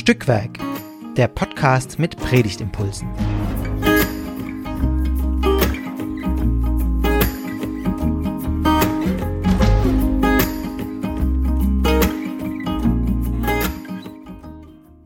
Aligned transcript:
Stückwerk, 0.00 0.58
der 1.18 1.28
Podcast 1.28 1.98
mit 1.98 2.16
Predigtimpulsen. 2.16 3.06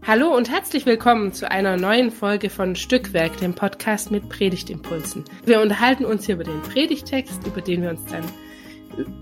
Hallo 0.07 0.33
und 0.37 0.49
herzlich 0.49 0.87
willkommen 0.87 1.33
zu 1.33 1.51
einer 1.51 1.77
neuen 1.77 2.13
Folge 2.13 2.49
von 2.49 2.77
Stückwerk, 2.77 3.37
dem 3.39 3.53
Podcast 3.53 4.13
mit 4.13 4.29
Predigtimpulsen. 4.29 5.25
Wir 5.45 5.61
unterhalten 5.61 6.05
uns 6.05 6.27
hier 6.27 6.37
über 6.37 6.45
den 6.45 6.63
Predigtext, 6.63 7.45
über 7.45 7.63
den 7.63 7.83
wir 7.83 7.91
uns 7.91 8.05
dann 8.05 8.25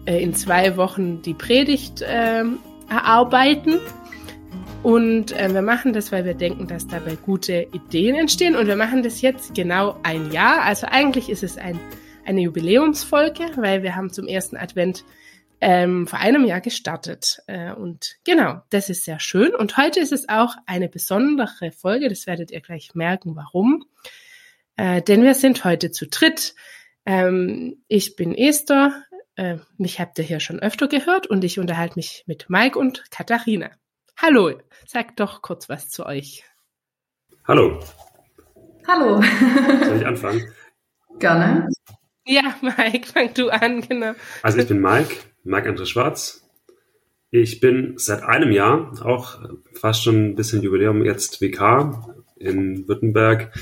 äh, 0.05 0.23
in 0.23 0.35
zwei 0.35 0.77
Wochen 0.77 1.23
die 1.23 1.33
Predigt 1.33 2.03
äh, 2.03 2.45
erarbeiten. 2.91 3.81
Und 4.83 5.31
äh, 5.31 5.53
wir 5.55 5.63
machen 5.63 5.93
das, 5.93 6.11
weil 6.11 6.25
wir 6.25 6.35
denken, 6.35 6.67
dass 6.67 6.89
dabei 6.89 7.15
gute 7.15 7.69
Ideen 7.73 8.17
entstehen. 8.17 8.57
Und 8.57 8.67
wir 8.67 8.75
machen 8.75 9.05
das 9.05 9.21
jetzt 9.21 9.55
genau 9.55 9.97
ein 10.03 10.33
Jahr. 10.33 10.63
Also 10.63 10.89
eigentlich 10.91 11.31
ist 11.31 11.45
es 11.45 11.57
ein, 11.57 11.79
eine 12.25 12.41
Jubiläumsfolge, 12.41 13.45
weil 13.57 13.85
wir 13.85 13.95
haben 13.95 14.11
zum 14.11 14.27
ersten 14.27 14.57
Advent 14.57 15.05
ähm, 15.61 16.09
vor 16.09 16.19
einem 16.19 16.45
Jahr 16.45 16.61
gestartet. 16.61 17.39
Äh, 17.47 17.73
und 17.73 18.17
genau, 18.25 18.61
das 18.71 18.91
ist 18.91 19.05
sehr 19.05 19.21
schön. 19.21 19.55
Und 19.55 19.77
heute 19.77 20.01
ist 20.01 20.13
es 20.13 20.29
auch 20.29 20.57
eine 20.67 20.89
besondere 20.89 21.71
Folge. 21.71 22.09
Das 22.09 22.27
werdet 22.27 22.51
ihr 22.51 22.61
gleich 22.61 22.97
merken, 22.97 23.37
warum. 23.37 23.85
Äh, 24.77 25.01
denn 25.01 25.23
wir 25.23 25.35
sind 25.35 25.65
heute 25.65 25.93
zu 25.93 26.09
dritt. 26.09 26.57
Ähm, 27.07 27.85
ich 27.87 28.17
bin 28.17 28.35
Esther. 28.35 29.05
Äh, 29.37 29.59
mich 29.79 30.01
habt 30.01 30.19
ihr 30.19 30.25
hier 30.25 30.41
schon 30.41 30.59
öfter 30.59 30.89
gehört 30.89 31.29
und 31.29 31.45
ich 31.45 31.61
unterhalte 31.61 31.95
mich 31.97 32.25
mit 32.27 32.51
Mike 32.51 32.77
und 32.77 33.09
Katharina. 33.13 33.71
Hallo, 34.17 34.53
sagt 34.87 35.21
doch 35.21 35.43
kurz 35.43 35.69
was 35.69 35.89
zu 35.89 36.07
euch. 36.07 36.45
Hallo. 37.45 37.81
Hallo. 38.87 39.21
Soll 39.85 39.97
ich 39.97 40.07
anfangen? 40.07 40.53
Gerne. 41.19 41.69
Ja, 42.25 42.55
Mike, 42.61 43.09
fang 43.09 43.35
du 43.35 43.51
an, 43.51 43.81
genau. 43.81 44.13
Also 44.43 44.59
ich 44.59 44.69
bin 44.69 44.81
Mike, 44.81 45.17
Mike 45.45 45.69
André 45.69 45.87
Schwarz. 45.87 46.49
Ich 47.31 47.61
bin 47.61 47.95
seit 47.97 48.23
einem 48.23 48.53
Jahr, 48.53 48.93
auch 49.05 49.41
fast 49.73 50.05
schon 50.05 50.31
ein 50.31 50.35
bisschen 50.35 50.63
Jubiläum, 50.63 51.05
jetzt 51.05 51.41
Vikar 51.41 52.15
in 52.37 52.87
Württemberg 52.87 53.53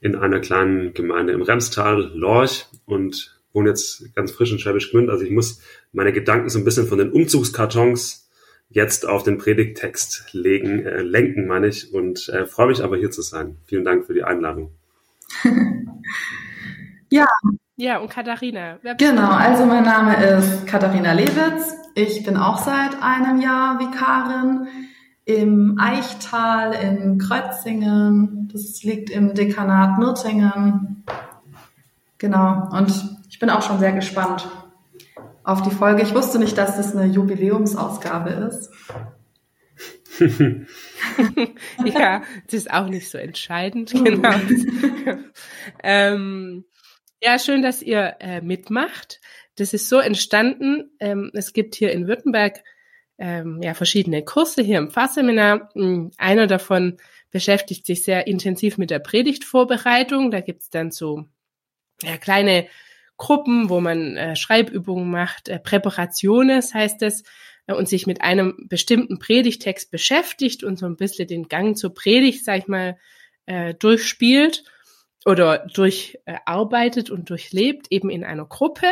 in 0.00 0.16
einer 0.16 0.40
kleinen 0.40 0.94
Gemeinde 0.94 1.34
im 1.34 1.42
Remstal, 1.42 2.10
Lorch 2.14 2.66
und 2.86 3.38
wohne 3.52 3.68
jetzt 3.68 4.14
ganz 4.14 4.32
frisch 4.32 4.52
in 4.52 4.58
Schwäbisch 4.58 4.90
Gmünd. 4.90 5.10
Also 5.10 5.24
ich 5.24 5.30
muss 5.30 5.60
meine 5.92 6.12
Gedanken 6.12 6.48
so 6.48 6.58
ein 6.58 6.64
bisschen 6.64 6.86
von 6.86 6.98
den 6.98 7.12
Umzugskartons 7.12 8.29
jetzt 8.70 9.06
auf 9.06 9.24
den 9.24 9.38
Predigttext 9.38 10.32
legen, 10.32 10.86
äh, 10.86 11.02
lenken, 11.02 11.46
meine 11.46 11.66
ich, 11.66 11.92
und 11.92 12.28
äh, 12.28 12.46
freue 12.46 12.68
mich 12.68 12.82
aber 12.82 12.96
hier 12.96 13.10
zu 13.10 13.20
sein. 13.20 13.58
Vielen 13.66 13.84
Dank 13.84 14.06
für 14.06 14.14
die 14.14 14.22
Einladung. 14.22 14.70
ja. 17.10 17.26
Ja, 17.76 17.98
und 17.98 18.10
Katharina. 18.10 18.78
Genau, 18.98 19.30
also 19.30 19.64
mein 19.64 19.84
Name 19.84 20.22
ist 20.22 20.66
Katharina 20.66 21.14
Lewitz. 21.14 21.74
Ich 21.94 22.22
bin 22.24 22.36
auch 22.36 22.58
seit 22.58 23.02
einem 23.02 23.40
Jahr 23.40 23.80
Vikarin 23.80 24.68
im 25.24 25.78
Eichtal 25.80 26.74
in 26.74 27.18
Kreutzingen. 27.18 28.50
Das 28.52 28.82
liegt 28.82 29.08
im 29.08 29.34
Dekanat 29.34 29.98
Nürtingen. 29.98 31.04
Genau, 32.18 32.68
und 32.70 32.92
ich 33.30 33.38
bin 33.38 33.48
auch 33.48 33.62
schon 33.62 33.78
sehr 33.78 33.92
gespannt, 33.92 34.46
auf 35.44 35.62
die 35.62 35.70
Folge. 35.70 36.02
Ich 36.02 36.14
wusste 36.14 36.38
nicht, 36.38 36.56
dass 36.58 36.76
das 36.76 36.94
eine 36.94 37.12
Jubiläumsausgabe 37.12 38.30
ist. 38.30 38.70
ja, 41.84 42.22
das 42.46 42.54
ist 42.54 42.70
auch 42.70 42.88
nicht 42.88 43.08
so 43.08 43.16
entscheidend, 43.16 43.92
genau. 44.04 44.34
ähm, 45.82 46.64
ja, 47.22 47.38
schön, 47.38 47.62
dass 47.62 47.82
ihr 47.82 48.16
äh, 48.20 48.40
mitmacht. 48.40 49.20
Das 49.56 49.74
ist 49.74 49.88
so 49.88 49.98
entstanden. 49.98 50.90
Ähm, 51.00 51.30
es 51.34 51.52
gibt 51.52 51.74
hier 51.74 51.92
in 51.92 52.06
Württemberg 52.06 52.62
ähm, 53.18 53.60
ja 53.62 53.74
verschiedene 53.74 54.24
Kurse 54.24 54.62
hier 54.62 54.78
im 54.78 54.90
Pfarrseminar. 54.90 55.70
Hm, 55.74 56.10
einer 56.16 56.46
davon 56.46 56.96
beschäftigt 57.30 57.86
sich 57.86 58.02
sehr 58.02 58.26
intensiv 58.26 58.78
mit 58.78 58.90
der 58.90 58.98
Predigtvorbereitung. 58.98 60.30
Da 60.30 60.40
gibt's 60.40 60.70
dann 60.70 60.90
so 60.90 61.26
ja, 62.02 62.16
kleine 62.16 62.66
Gruppen, 63.20 63.68
wo 63.68 63.80
man 63.80 64.16
äh, 64.16 64.34
Schreibübungen 64.34 65.10
macht, 65.10 65.48
äh, 65.48 65.60
Präparationes 65.60 66.74
heißt 66.74 67.02
es, 67.02 67.22
äh, 67.66 67.74
und 67.74 67.88
sich 67.88 68.06
mit 68.06 68.22
einem 68.22 68.66
bestimmten 68.68 69.18
Predigtext 69.18 69.90
beschäftigt 69.90 70.64
und 70.64 70.78
so 70.78 70.86
ein 70.86 70.96
bisschen 70.96 71.28
den 71.28 71.46
Gang 71.46 71.76
zur 71.76 71.94
Predigt, 71.94 72.44
sag 72.44 72.58
ich 72.58 72.66
mal, 72.66 72.98
äh, 73.44 73.74
durchspielt 73.74 74.64
oder 75.26 75.66
durcharbeitet 75.74 77.10
und 77.10 77.28
durchlebt, 77.28 77.88
eben 77.90 78.08
in 78.08 78.24
einer 78.24 78.46
Gruppe 78.46 78.86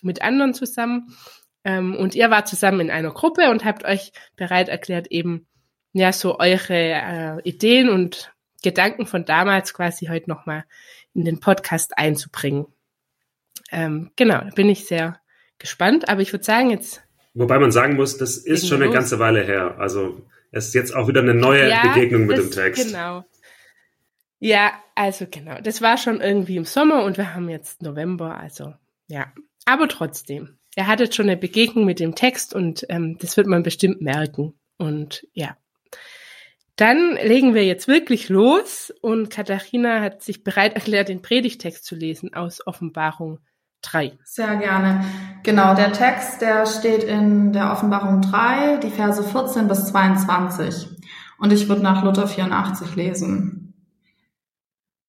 mit 0.00 0.22
anderen 0.22 0.54
zusammen. 0.54 1.16
Ähm, 1.64 1.96
und 1.96 2.14
ihr 2.14 2.30
wart 2.30 2.46
zusammen 2.46 2.80
in 2.80 2.90
einer 2.90 3.10
Gruppe 3.10 3.50
und 3.50 3.64
habt 3.64 3.84
euch 3.84 4.12
bereit 4.36 4.68
erklärt, 4.68 5.08
eben 5.08 5.48
ja 5.92 6.12
so 6.12 6.38
eure 6.38 6.72
äh, 6.72 7.42
Ideen 7.42 7.88
und 7.88 8.32
Gedanken 8.62 9.06
von 9.06 9.24
damals 9.24 9.74
quasi 9.74 10.06
heute 10.06 10.30
nochmal 10.30 10.64
in 11.14 11.24
den 11.24 11.40
Podcast 11.40 11.98
einzubringen. 11.98 12.66
Ähm, 13.70 14.10
genau, 14.16 14.38
da 14.38 14.50
bin 14.54 14.68
ich 14.68 14.86
sehr 14.86 15.20
gespannt, 15.58 16.08
aber 16.08 16.20
ich 16.22 16.32
würde 16.32 16.44
sagen, 16.44 16.70
jetzt. 16.70 17.02
Wobei 17.34 17.58
man 17.58 17.72
sagen 17.72 17.96
muss, 17.96 18.16
das 18.16 18.36
ist 18.36 18.68
schon 18.68 18.78
eine 18.78 18.86
los. 18.86 18.94
ganze 18.94 19.18
Weile 19.18 19.42
her. 19.42 19.76
Also 19.78 20.22
es 20.52 20.68
ist 20.68 20.74
jetzt 20.74 20.94
auch 20.94 21.08
wieder 21.08 21.20
eine 21.20 21.34
neue 21.34 21.68
ja, 21.68 21.82
Begegnung 21.82 22.26
mit 22.26 22.38
dem 22.38 22.50
Text. 22.50 22.86
Genau. 22.86 23.24
Ja, 24.38 24.72
also 24.94 25.26
genau. 25.30 25.60
Das 25.62 25.82
war 25.82 25.96
schon 25.96 26.20
irgendwie 26.20 26.56
im 26.56 26.64
Sommer 26.64 27.04
und 27.04 27.16
wir 27.16 27.34
haben 27.34 27.48
jetzt 27.48 27.82
November, 27.82 28.38
also 28.38 28.74
ja. 29.08 29.32
Aber 29.64 29.88
trotzdem, 29.88 30.58
er 30.76 30.86
hat 30.86 31.00
jetzt 31.00 31.16
schon 31.16 31.26
eine 31.26 31.36
Begegnung 31.36 31.84
mit 31.84 32.00
dem 32.00 32.14
Text 32.14 32.54
und 32.54 32.86
ähm, 32.88 33.18
das 33.18 33.36
wird 33.36 33.46
man 33.46 33.62
bestimmt 33.62 34.00
merken. 34.00 34.54
Und 34.78 35.26
ja. 35.32 35.56
Dann 36.76 37.16
legen 37.22 37.54
wir 37.54 37.64
jetzt 37.64 37.88
wirklich 37.88 38.28
los 38.28 38.92
und 39.00 39.30
Katharina 39.30 40.02
hat 40.02 40.22
sich 40.22 40.44
bereit 40.44 40.74
erklärt, 40.74 41.08
den 41.08 41.22
Predigtext 41.22 41.84
zu 41.86 41.94
lesen 41.94 42.34
aus 42.34 42.66
Offenbarung 42.66 43.38
3. 43.80 44.18
Sehr 44.24 44.56
gerne. 44.56 45.04
Genau, 45.42 45.74
der 45.74 45.92
Text, 45.92 46.42
der 46.42 46.66
steht 46.66 47.02
in 47.02 47.54
der 47.54 47.72
Offenbarung 47.72 48.20
3, 48.20 48.78
die 48.78 48.90
Verse 48.90 49.22
14 49.22 49.68
bis 49.68 49.86
22. 49.86 50.88
Und 51.38 51.52
ich 51.52 51.68
würde 51.68 51.82
nach 51.82 52.04
Luther 52.04 52.26
84 52.26 52.94
lesen. 52.94 53.74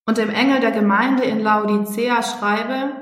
Und 0.06 0.18
dem 0.18 0.30
Engel 0.30 0.62
der 0.62 0.72
Gemeinde 0.72 1.24
in 1.24 1.42
Laodicea 1.42 2.24
schreibe, 2.24 2.94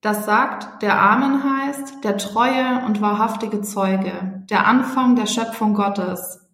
das 0.00 0.24
sagt, 0.24 0.82
der 0.82 1.00
Amen 1.00 1.42
heißt, 1.42 2.04
der 2.04 2.16
treue 2.16 2.84
und 2.86 3.00
wahrhaftige 3.00 3.60
Zeuge, 3.62 4.44
der 4.48 4.66
Anfang 4.66 5.16
der 5.16 5.26
Schöpfung 5.26 5.74
Gottes. 5.74 6.47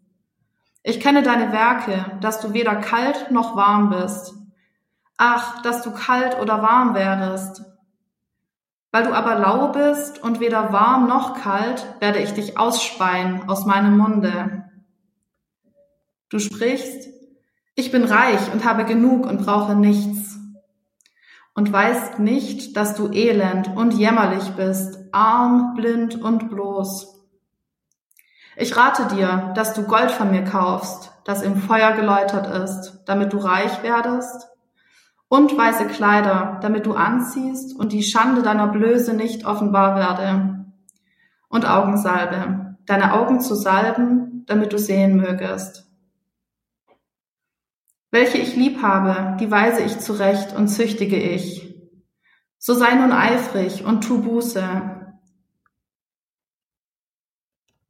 Ich 0.87 1.00
kenne 1.00 1.22
deine 1.22 1.50
Werke, 1.50 2.19
dass 2.21 2.41
du 2.41 2.53
weder 2.53 2.77
kalt 2.77 3.31
noch 3.31 3.56
warm 3.56 3.89
bist. 3.89 4.34
Ach, 5.17 5.62
dass 5.62 5.81
du 5.81 5.93
kalt 5.93 6.39
oder 6.39 6.61
warm 6.61 6.95
wärest. 6.95 7.65
Weil 8.93 9.05
du 9.05 9.15
aber 9.15 9.37
lau 9.37 9.69
bist 9.69 10.22
und 10.22 10.41
weder 10.41 10.72
warm 10.75 11.09
noch 11.09 11.41
kalt, 11.41 11.87
werde 12.00 12.19
ich 12.19 12.34
dich 12.34 12.59
ausspeien 12.59 13.49
aus 13.49 13.65
meinem 13.65 13.97
Munde. 13.97 14.71
Du 16.28 16.39
sprichst, 16.39 17.09
ich 17.75 17.91
bin 17.91 18.05
reich 18.05 18.53
und 18.53 18.66
habe 18.66 18.84
genug 18.84 19.27
und 19.27 19.43
brauche 19.43 19.75
nichts. 19.75 20.39
Und 21.55 21.72
weißt 21.72 22.19
nicht, 22.19 22.77
dass 22.77 22.95
du 22.95 23.10
elend 23.10 23.75
und 23.75 23.95
jämmerlich 23.95 24.51
bist, 24.51 24.98
arm, 25.13 25.72
blind 25.77 26.21
und 26.21 26.51
bloß. 26.51 27.14
Ich 28.56 28.77
rate 28.77 29.15
dir, 29.15 29.53
dass 29.54 29.74
du 29.74 29.84
Gold 29.84 30.10
von 30.10 30.30
mir 30.30 30.45
kaufst, 30.45 31.12
das 31.24 31.42
im 31.42 31.56
Feuer 31.56 31.92
geläutert 31.92 32.47
ist, 32.47 33.03
damit 33.06 33.33
du 33.33 33.39
reich 33.39 33.83
werdest 33.83 34.48
und 35.28 35.56
weiße 35.56 35.86
Kleider, 35.86 36.59
damit 36.62 36.86
du 36.86 36.95
anziehst 36.95 37.77
und 37.77 37.92
die 37.92 38.03
Schande 38.03 38.42
deiner 38.42 38.68
Blöße 38.68 39.15
nicht 39.15 39.45
offenbar 39.45 39.97
werde. 39.97 40.66
Und 41.48 41.68
Augensalbe, 41.68 42.77
deine 42.86 43.15
Augen 43.15 43.41
zu 43.41 43.54
salben, 43.54 44.45
damit 44.47 44.72
du 44.72 44.78
sehen 44.78 45.16
mögest. 45.16 45.91
Welche 48.10 48.39
ich 48.39 48.54
lieb 48.54 48.80
habe, 48.83 49.36
die 49.41 49.51
weise 49.51 49.83
ich 49.83 49.98
zurecht 49.98 50.54
und 50.54 50.68
züchtige 50.68 51.16
ich. 51.16 51.74
So 52.59 52.74
sei 52.74 52.95
nun 52.95 53.10
eifrig 53.10 53.84
und 53.84 54.04
tu 54.04 54.22
Buße. 54.22 54.93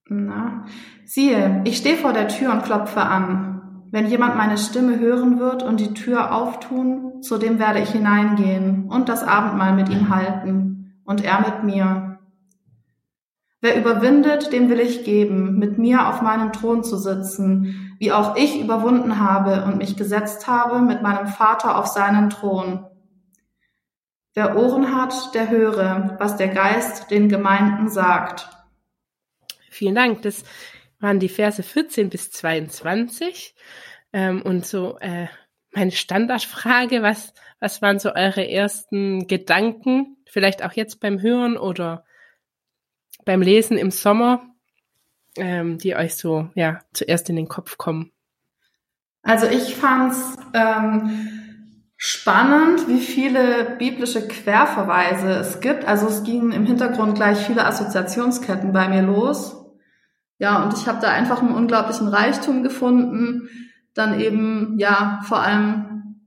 Na, 0.09 0.67
siehe, 1.07 1.63
ich 1.65 1.79
stehe 1.79 1.97
vor 1.97 2.13
der 2.13 2.29
Tür 2.29 2.53
und 2.53 2.63
klopfe 2.63 3.01
an. 3.01 3.89
Wenn 3.91 4.07
jemand 4.07 4.37
meine 4.37 4.59
Stimme 4.59 4.99
hören 4.99 5.39
wird 5.39 5.63
und 5.63 5.81
die 5.81 5.95
Tür 5.95 6.35
auftun, 6.35 7.23
zu 7.23 7.39
dem 7.39 7.59
werde 7.59 7.81
ich 7.81 7.91
hineingehen 7.91 8.89
und 8.89 9.09
das 9.09 9.23
Abendmahl 9.23 9.73
mit 9.73 9.89
ihm 9.89 10.15
halten 10.15 11.01
und 11.05 11.25
er 11.25 11.41
mit 11.41 11.65
mir. 11.65 12.19
Wer 13.63 13.79
überwindet, 13.81 14.53
dem 14.53 14.69
will 14.69 14.81
ich 14.81 15.05
geben, 15.05 15.59
mit 15.59 15.79
mir 15.79 16.07
auf 16.09 16.21
meinem 16.21 16.53
Thron 16.53 16.85
zu 16.85 16.99
sitzen, 16.99 17.97
wie 17.99 18.13
auch 18.13 18.37
ich 18.37 18.61
überwunden 18.61 19.21
habe 19.21 19.65
und 19.65 19.79
mich 19.79 19.97
gesetzt 19.97 20.47
habe 20.47 20.83
mit 20.83 21.01
meinem 21.01 21.29
Vater 21.29 21.79
auf 21.79 21.87
seinen 21.87 22.29
Thron. 22.29 22.85
Wer 24.35 24.59
Ohren 24.59 24.95
hat, 24.95 25.35
der 25.35 25.49
höre, 25.49 26.17
was 26.19 26.37
der 26.37 26.49
Geist 26.49 27.11
den 27.11 27.31
Gemeinden 27.31 27.89
sagt. 27.89 28.54
Vielen 29.75 29.97
Dank. 29.97 30.23
Das 30.23 30.45
waren 31.01 31.19
die 31.19 31.29
Verse 31.29 31.61
14 31.61 32.09
bis 32.09 32.31
22. 32.31 33.57
Ähm, 34.13 34.41
und 34.43 34.65
so 34.65 34.99
äh, 35.01 35.27
meine 35.73 35.91
Standardfrage, 35.91 37.03
was, 37.03 37.35
was 37.59 37.83
waren 37.83 37.99
so 37.99 38.15
eure 38.15 38.49
ersten 38.49 39.27
Gedanken, 39.27 40.17
vielleicht 40.27 40.65
auch 40.65 40.73
jetzt 40.75 41.01
beim 41.01 41.21
Hören 41.21 41.57
oder 41.57 42.05
beim 43.25 43.43
Lesen 43.43 43.77
im 43.77 43.91
Sommer, 43.91 44.47
ähm, 45.37 45.79
die 45.79 45.97
euch 45.97 46.15
so 46.15 46.49
ja 46.55 46.79
zuerst 46.93 47.29
in 47.29 47.35
den 47.35 47.49
Kopf 47.49 47.77
kommen? 47.77 48.13
Also 49.23 49.49
ich 49.49 49.75
fand's 49.75 50.37
ähm, 50.53 51.83
spannend, 51.97 52.87
wie 52.87 53.01
viele 53.01 53.77
biblische 53.77 54.29
Querverweise 54.29 55.31
es 55.31 55.61
gibt. 55.61 55.85
Also 55.85 56.07
es 56.07 56.23
gingen 56.23 56.53
im 56.53 56.65
Hintergrund 56.65 57.17
gleich 57.17 57.39
viele 57.39 57.67
Assoziationsketten 57.67 58.73
bei 58.73 58.89
mir 58.89 59.03
los. 59.03 59.64
Ja, 60.39 60.63
und 60.63 60.75
ich 60.75 60.87
habe 60.89 61.01
da 61.01 61.11
einfach 61.11 61.41
einen 61.41 61.55
unglaublichen 61.55 62.09
Reichtum 62.09 62.63
gefunden. 62.63 63.49
Dann 63.95 64.19
eben, 64.21 64.79
ja, 64.79 65.21
vor 65.25 65.41
allem 65.41 66.21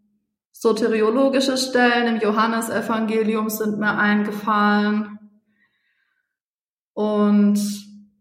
soteriologische 0.54 1.58
Stellen 1.58 2.16
im 2.16 2.22
Johannesevangelium 2.22 3.50
sind 3.50 3.78
mir 3.80 3.98
eingefallen. 3.98 5.20
Und 6.94 7.60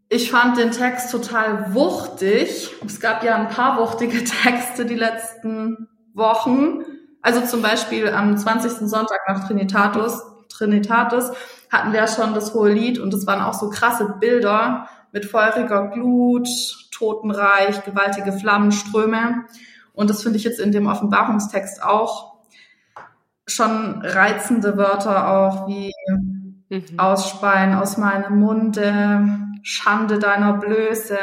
ich 0.09 0.29
fand 0.29 0.57
den 0.57 0.71
Text 0.71 1.11
total 1.11 1.73
wuchtig. 1.73 2.69
Es 2.85 2.99
gab 2.99 3.23
ja 3.23 3.35
ein 3.35 3.49
paar 3.49 3.79
wuchtige 3.79 4.23
Texte 4.43 4.85
die 4.85 4.95
letzten 4.95 5.87
Wochen. 6.13 6.83
Also 7.21 7.41
zum 7.41 7.61
Beispiel 7.61 8.09
am 8.09 8.37
20. 8.37 8.87
Sonntag 8.87 9.19
nach 9.27 9.47
Trinitatus, 9.47 10.21
Trinitatis 10.49 11.31
hatten 11.71 11.91
wir 11.91 12.07
schon 12.07 12.33
das 12.33 12.53
hohe 12.53 12.71
Lied 12.71 12.99
und 12.99 13.13
es 13.13 13.27
waren 13.27 13.41
auch 13.41 13.53
so 13.53 13.69
krasse 13.69 14.15
Bilder 14.19 14.87
mit 15.17 15.25
feuriger 15.25 15.87
Glut, 15.87 16.47
Totenreich, 16.91 17.83
gewaltige 17.83 18.31
Flammenströme. 18.31 19.45
Und 19.93 20.11
das 20.11 20.21
finde 20.21 20.37
ich 20.37 20.43
jetzt 20.43 20.59
in 20.59 20.71
dem 20.71 20.85
Offenbarungstext 20.85 21.81
auch 21.81 22.35
schon 23.47 24.03
reizende 24.03 24.77
Wörter 24.77 25.31
auch 25.31 25.67
wie 25.67 25.91
mhm. 26.69 26.85
Ausspeien 26.97 27.73
aus 27.73 27.97
meinem 27.97 28.39
Munde, 28.39 29.39
Schande 29.63 30.19
deiner 30.19 30.53
Blöße, 30.53 31.17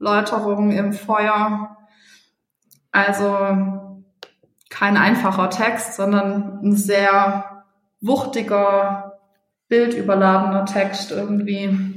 Läuterung 0.00 0.72
im 0.72 0.92
Feuer. 0.92 1.76
Also 2.90 3.36
kein 4.68 4.96
einfacher 4.96 5.48
Text, 5.50 5.94
sondern 5.94 6.58
ein 6.60 6.74
sehr 6.74 7.62
wuchtiger, 8.00 9.20
bildüberladener 9.68 10.64
Text 10.64 11.12
irgendwie. 11.12 11.95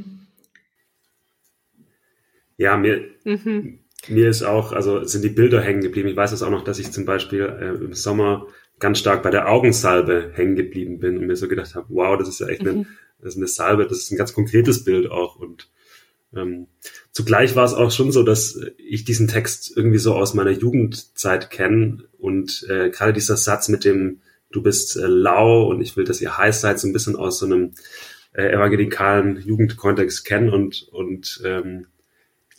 Ja, 2.60 2.76
mir, 2.76 3.06
mhm. 3.24 3.80
mir 4.10 4.30
ist 4.30 4.44
auch, 4.44 4.74
also 4.74 5.06
sind 5.06 5.24
die 5.24 5.30
Bilder 5.30 5.62
hängen 5.62 5.80
geblieben. 5.80 6.10
Ich 6.10 6.18
weiß 6.18 6.34
es 6.34 6.44
auch 6.44 6.50
noch, 6.50 6.66
dass 6.66 6.78
ich 6.78 6.92
zum 6.92 7.06
Beispiel 7.06 7.44
äh, 7.44 7.70
im 7.86 7.94
Sommer 7.94 8.48
ganz 8.80 9.00
stark 9.00 9.24
bei 9.24 9.32
der 9.32 9.50
Augensalbe 9.50 10.32
hängen 10.34 10.58
geblieben 10.58 11.00
bin 11.00 11.18
und 11.18 11.26
mir 11.26 11.38
so 11.38 11.48
gedacht 11.48 11.74
habe, 11.76 11.86
wow, 11.88 12.18
das 12.20 12.28
ist 12.28 12.42
ja 12.42 12.48
echt 12.48 12.60
eine, 12.62 12.74
mhm. 12.74 12.88
das 13.22 13.36
ist 13.36 13.38
eine 13.38 13.48
Salbe, 13.48 13.88
das 13.88 14.00
ist 14.00 14.12
ein 14.12 14.18
ganz 14.18 14.34
konkretes 14.34 14.84
Bild 14.84 15.10
auch. 15.10 15.38
Und 15.38 15.70
ähm, 16.36 16.68
zugleich 17.14 17.56
war 17.56 17.64
es 17.64 17.74
auch 17.74 17.92
schon 17.92 18.12
so, 18.12 18.24
dass 18.24 18.60
ich 18.78 19.06
diesen 19.06 19.30
Text 19.30 19.72
irgendwie 19.78 19.98
so 19.98 20.14
aus 20.14 20.34
meiner 20.34 20.52
Jugendzeit 20.52 21.50
kenne 21.52 22.04
und 22.18 22.68
äh, 22.70 22.90
gerade 22.90 23.14
dieser 23.14 23.38
Satz 23.38 23.70
mit 23.70 23.86
dem 23.86 24.20
Du 24.52 24.62
bist 24.62 24.98
äh, 24.98 25.08
lau 25.08 25.70
und 25.70 25.80
ich 25.80 25.96
will, 25.96 26.04
dass 26.04 26.20
ihr 26.20 26.38
heiß 26.38 26.60
seid, 26.60 26.78
so 26.78 26.88
ein 26.90 26.94
bisschen 26.94 27.16
aus 27.16 27.40
so 27.40 27.46
einem 27.46 27.72
äh, 28.34 28.52
evangelikalen 28.52 29.42
Jugendkontext 29.42 30.26
kennen 30.26 30.50
und, 30.50 30.90
und 30.92 31.42
ähm, 31.46 31.86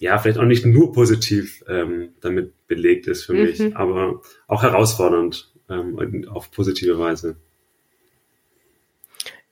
ja, 0.00 0.18
vielleicht 0.18 0.38
auch 0.38 0.44
nicht 0.44 0.64
nur 0.64 0.92
positiv 0.92 1.62
ähm, 1.68 2.14
damit 2.20 2.66
belegt 2.66 3.06
ist 3.06 3.24
für 3.24 3.34
mhm. 3.34 3.42
mich, 3.42 3.76
aber 3.76 4.22
auch 4.48 4.62
herausfordernd 4.62 5.52
ähm, 5.68 6.26
auf 6.28 6.50
positive 6.50 6.98
Weise. 6.98 7.36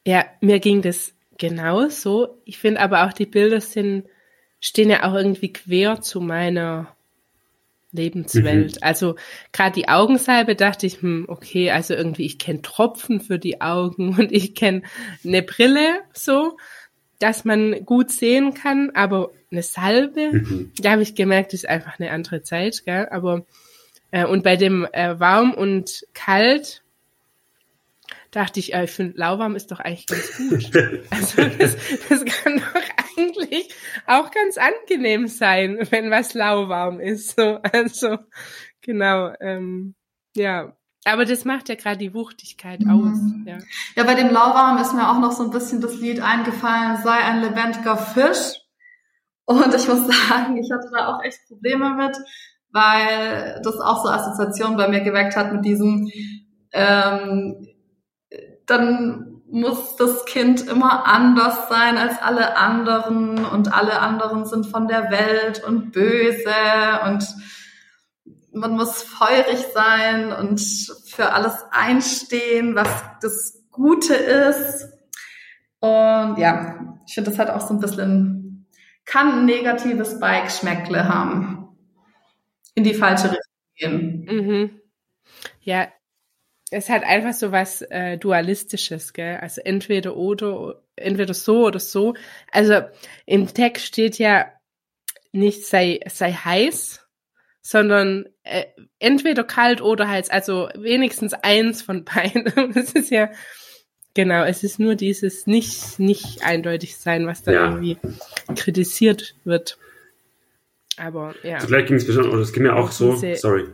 Ja, 0.06 0.24
mir 0.40 0.58
ging 0.58 0.80
das 0.80 1.12
genauso. 1.36 2.40
Ich 2.46 2.56
finde 2.56 2.80
aber 2.80 3.06
auch 3.06 3.12
die 3.12 3.26
Bilder 3.26 3.60
sind, 3.60 4.06
stehen 4.58 4.88
ja 4.88 5.08
auch 5.08 5.14
irgendwie 5.14 5.52
quer 5.52 6.00
zu 6.00 6.22
meiner 6.22 6.96
Lebenswelt. 7.92 8.76
Mhm. 8.76 8.82
Also 8.82 9.16
gerade 9.52 9.74
die 9.74 9.88
Augensalbe 9.88 10.56
dachte 10.56 10.86
ich, 10.86 11.02
hm, 11.02 11.26
okay, 11.28 11.70
also 11.70 11.92
irgendwie 11.92 12.24
ich 12.24 12.38
kenne 12.38 12.62
Tropfen 12.62 13.20
für 13.20 13.38
die 13.38 13.60
Augen 13.60 14.14
und 14.18 14.32
ich 14.32 14.54
kenne 14.54 14.80
eine 15.24 15.42
Brille 15.42 16.00
so 16.14 16.56
dass 17.18 17.44
man 17.44 17.84
gut 17.84 18.10
sehen 18.10 18.54
kann, 18.54 18.90
aber 18.94 19.30
eine 19.50 19.62
Salbe, 19.62 20.32
mhm. 20.32 20.72
da 20.78 20.92
habe 20.92 21.02
ich 21.02 21.14
gemerkt, 21.14 21.54
ist 21.54 21.68
einfach 21.68 21.98
eine 21.98 22.10
andere 22.10 22.42
Zeit, 22.42 22.84
gell? 22.84 23.08
Aber 23.10 23.44
äh, 24.10 24.24
und 24.24 24.44
bei 24.44 24.56
dem 24.56 24.86
äh, 24.92 25.18
warm 25.18 25.52
und 25.52 26.06
kalt 26.14 26.82
dachte 28.30 28.60
ich, 28.60 28.74
äh, 28.74 28.84
ich 28.84 28.90
finde 28.90 29.18
lauwarm 29.18 29.56
ist 29.56 29.70
doch 29.70 29.80
eigentlich 29.80 30.06
ganz 30.06 30.36
gut. 30.36 30.70
also 31.10 31.44
das, 31.58 31.76
das 32.08 32.24
kann 32.24 32.58
doch 32.58 33.16
eigentlich 33.16 33.68
auch 34.06 34.30
ganz 34.30 34.58
angenehm 34.58 35.26
sein, 35.28 35.78
wenn 35.90 36.10
was 36.10 36.34
lauwarm 36.34 37.00
ist. 37.00 37.36
So, 37.36 37.58
also 37.72 38.18
genau, 38.80 39.32
ähm, 39.40 39.94
ja, 40.34 40.76
aber 41.12 41.24
das 41.24 41.44
macht 41.44 41.68
ja 41.68 41.74
gerade 41.74 41.98
die 41.98 42.14
Wuchtigkeit 42.14 42.80
mhm. 42.80 42.90
aus. 42.90 43.18
Ja. 43.46 43.58
ja, 43.96 44.04
bei 44.04 44.14
dem 44.14 44.30
Lauwarm 44.30 44.78
ist 44.78 44.94
mir 44.94 45.08
auch 45.10 45.18
noch 45.18 45.32
so 45.32 45.44
ein 45.44 45.50
bisschen 45.50 45.80
das 45.80 45.96
Lied 45.96 46.20
eingefallen, 46.20 46.98
sei 47.02 47.16
ein 47.16 47.40
lebendiger 47.40 47.96
Fisch. 47.96 48.60
Und 49.44 49.74
ich 49.74 49.88
muss 49.88 50.06
sagen, 50.28 50.56
ich 50.56 50.70
hatte 50.70 50.90
da 50.92 51.08
auch 51.08 51.22
echt 51.22 51.46
Probleme 51.48 51.94
mit, 51.94 52.16
weil 52.70 53.60
das 53.64 53.80
auch 53.80 54.04
so 54.04 54.10
Assoziationen 54.10 54.76
bei 54.76 54.88
mir 54.88 55.00
geweckt 55.00 55.36
hat 55.36 55.52
mit 55.52 55.64
diesem, 55.64 56.10
ähm, 56.72 57.66
dann 58.66 59.28
muss 59.50 59.96
das 59.96 60.26
Kind 60.26 60.66
immer 60.68 61.06
anders 61.06 61.68
sein 61.68 61.96
als 61.96 62.20
alle 62.20 62.56
anderen 62.56 63.46
und 63.46 63.72
alle 63.72 64.00
anderen 64.00 64.44
sind 64.44 64.66
von 64.66 64.88
der 64.88 65.10
Welt 65.10 65.64
und 65.64 65.92
böse 65.92 67.00
und 67.06 67.26
man 68.52 68.72
muss 68.72 69.02
feurig 69.02 69.58
sein 69.74 70.32
und 70.32 70.60
für 71.06 71.32
alles 71.32 71.54
einstehen, 71.70 72.74
was 72.74 72.88
das 73.20 73.64
Gute 73.70 74.14
ist. 74.14 74.88
Und 75.80 76.38
ja, 76.38 76.98
ich 77.06 77.14
finde, 77.14 77.30
das 77.30 77.38
hat 77.38 77.50
auch 77.50 77.60
so 77.60 77.74
ein 77.74 77.80
bisschen, 77.80 78.66
kann 79.04 79.40
ein 79.40 79.44
negatives 79.46 80.18
Bike-Schmeckle 80.18 81.08
haben. 81.08 81.68
In 82.74 82.84
die 82.84 82.94
falsche 82.94 83.30
Richtung 83.30 83.44
gehen. 83.76 84.24
Mhm. 84.28 84.80
Ja, 85.60 85.88
es 86.70 86.88
hat 86.88 87.02
einfach 87.02 87.32
so 87.32 87.52
was 87.52 87.82
äh, 87.82 88.18
Dualistisches, 88.18 89.12
gell? 89.12 89.38
Also 89.38 89.60
entweder 89.62 90.16
oder, 90.16 90.82
entweder 90.96 91.34
so 91.34 91.66
oder 91.66 91.80
so. 91.80 92.14
Also 92.52 92.82
im 93.26 93.46
Text 93.46 93.86
steht 93.86 94.18
ja 94.18 94.52
nicht 95.32 95.64
sei, 95.64 96.00
sei 96.08 96.32
heiß, 96.32 97.07
sondern 97.68 98.24
äh, 98.44 98.64
entweder 98.98 99.44
kalt 99.44 99.82
oder 99.82 100.08
heiß, 100.08 100.30
also 100.30 100.70
wenigstens 100.74 101.34
eins 101.34 101.82
von 101.82 102.02
beiden. 102.02 102.72
Das 102.74 102.92
ist 102.92 103.10
ja 103.10 103.28
genau, 104.14 104.42
es 104.44 104.64
ist 104.64 104.78
nur 104.78 104.94
dieses 104.94 105.46
nicht 105.46 105.98
nicht 105.98 106.42
eindeutig 106.42 106.96
sein, 106.96 107.26
was 107.26 107.42
da 107.42 107.52
ja. 107.52 107.64
irgendwie 107.66 107.98
kritisiert 108.56 109.34
wird. 109.44 109.76
Aber 110.96 111.34
ja. 111.42 111.58
Zugleich 111.58 111.84
ging 111.84 111.98
es 111.98 112.06
bestimmt, 112.06 112.28
oder 112.28 112.40
es 112.40 112.54
ging 112.54 112.62
mir 112.62 112.74
auch 112.74 112.90
so, 112.90 113.14
sorry. 113.34 113.66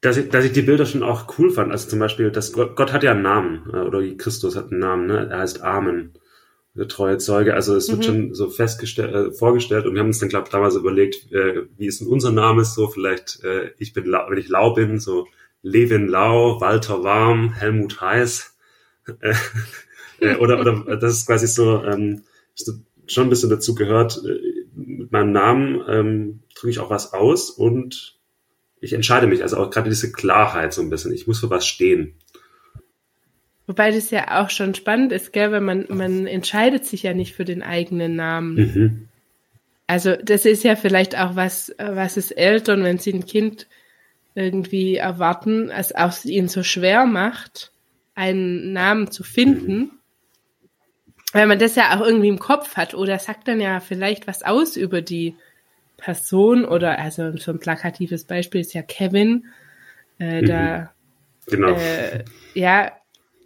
Dass 0.00 0.16
ich, 0.16 0.28
dass 0.28 0.44
ich 0.44 0.52
die 0.52 0.62
Bilder 0.62 0.86
schon 0.86 1.02
auch 1.02 1.38
cool 1.40 1.50
fand. 1.50 1.72
Also 1.72 1.88
zum 1.88 1.98
Beispiel, 1.98 2.30
dass 2.30 2.52
Gott, 2.52 2.76
Gott 2.76 2.92
hat 2.92 3.02
ja 3.02 3.10
einen 3.10 3.22
Namen, 3.22 3.68
äh, 3.72 3.78
oder 3.78 4.00
Christus 4.14 4.54
hat 4.54 4.70
einen 4.70 4.78
Namen, 4.78 5.06
ne? 5.08 5.28
Er 5.28 5.40
heißt 5.40 5.62
Amen 5.62 6.14
treue 6.86 7.18
Zeuge. 7.18 7.54
Also 7.54 7.74
es 7.74 7.88
wird 7.88 7.98
mhm. 7.98 8.02
schon 8.02 8.34
so 8.34 8.50
festgestellt, 8.50 9.14
äh, 9.14 9.32
vorgestellt 9.32 9.86
und 9.86 9.94
wir 9.94 10.00
haben 10.00 10.08
uns 10.08 10.18
dann, 10.18 10.28
glaube 10.28 10.46
ich, 10.46 10.52
damals 10.52 10.76
überlegt, 10.76 11.32
äh, 11.32 11.62
wie 11.76 11.86
ist 11.86 12.00
denn 12.00 12.08
unser 12.08 12.30
Name 12.30 12.64
so? 12.64 12.88
Vielleicht, 12.88 13.42
äh, 13.42 13.72
ich 13.78 13.92
bin, 13.92 14.04
wenn 14.04 14.38
ich 14.38 14.48
Lau 14.48 14.74
bin, 14.74 15.00
so 15.00 15.26
Levin 15.62 16.06
Lau, 16.06 16.60
Walter 16.60 17.02
Warm, 17.02 17.52
Helmut 17.52 18.00
Heiß. 18.00 18.54
Äh, 19.20 19.34
äh, 20.20 20.36
oder, 20.36 20.60
oder 20.60 20.96
das 20.96 21.14
ist 21.14 21.26
quasi 21.26 21.46
so, 21.46 21.82
ähm, 21.82 22.22
schon 23.06 23.26
ein 23.26 23.30
bisschen 23.30 23.50
dazu 23.50 23.74
gehört, 23.74 24.22
äh, 24.24 24.38
mit 24.74 25.12
meinem 25.12 25.32
Namen 25.32 25.82
ähm, 25.88 26.40
drücke 26.54 26.70
ich 26.70 26.78
auch 26.78 26.90
was 26.90 27.12
aus 27.12 27.50
und 27.50 28.18
ich 28.80 28.92
entscheide 28.92 29.26
mich, 29.26 29.42
also 29.42 29.56
auch 29.56 29.70
gerade 29.70 29.88
diese 29.88 30.12
Klarheit 30.12 30.72
so 30.72 30.82
ein 30.82 30.90
bisschen, 30.90 31.12
ich 31.12 31.26
muss 31.26 31.40
für 31.40 31.50
was 31.50 31.66
stehen. 31.66 32.14
Wobei 33.68 33.90
das 33.90 34.10
ja 34.10 34.40
auch 34.40 34.48
schon 34.48 34.74
spannend 34.74 35.12
ist, 35.12 35.30
gell, 35.34 35.52
weil 35.52 35.60
man, 35.60 35.84
man 35.90 36.26
entscheidet 36.26 36.86
sich 36.86 37.02
ja 37.02 37.12
nicht 37.12 37.34
für 37.34 37.44
den 37.44 37.62
eigenen 37.62 38.16
Namen. 38.16 38.54
Mhm. 38.54 39.08
Also 39.86 40.16
das 40.16 40.46
ist 40.46 40.64
ja 40.64 40.74
vielleicht 40.74 41.18
auch 41.18 41.36
was, 41.36 41.74
was 41.76 42.16
es 42.16 42.30
Eltern, 42.30 42.82
wenn 42.82 42.98
sie 42.98 43.12
ein 43.12 43.26
Kind 43.26 43.66
irgendwie 44.34 44.96
erwarten, 44.96 45.68
es 45.68 45.94
auch 45.94 46.14
ihnen 46.24 46.48
so 46.48 46.62
schwer 46.62 47.04
macht, 47.04 47.72
einen 48.14 48.72
Namen 48.72 49.10
zu 49.10 49.22
finden. 49.22 49.76
Mhm. 49.76 49.90
Weil 51.34 51.46
man 51.46 51.58
das 51.58 51.76
ja 51.76 51.94
auch 51.94 52.00
irgendwie 52.00 52.28
im 52.28 52.38
Kopf 52.38 52.74
hat 52.76 52.94
oder 52.94 53.18
sagt 53.18 53.48
dann 53.48 53.60
ja 53.60 53.80
vielleicht 53.80 54.26
was 54.26 54.42
aus 54.42 54.78
über 54.78 55.02
die 55.02 55.36
Person 55.98 56.64
oder 56.64 56.98
also 56.98 57.36
so 57.36 57.50
ein 57.50 57.60
plakatives 57.60 58.24
Beispiel 58.24 58.62
ist 58.62 58.72
ja 58.72 58.80
Kevin. 58.80 59.44
Äh, 60.18 60.40
mhm. 60.40 60.46
Da 60.46 60.92
genau. 61.46 61.74
Äh, 61.74 62.24
ja, 62.54 62.92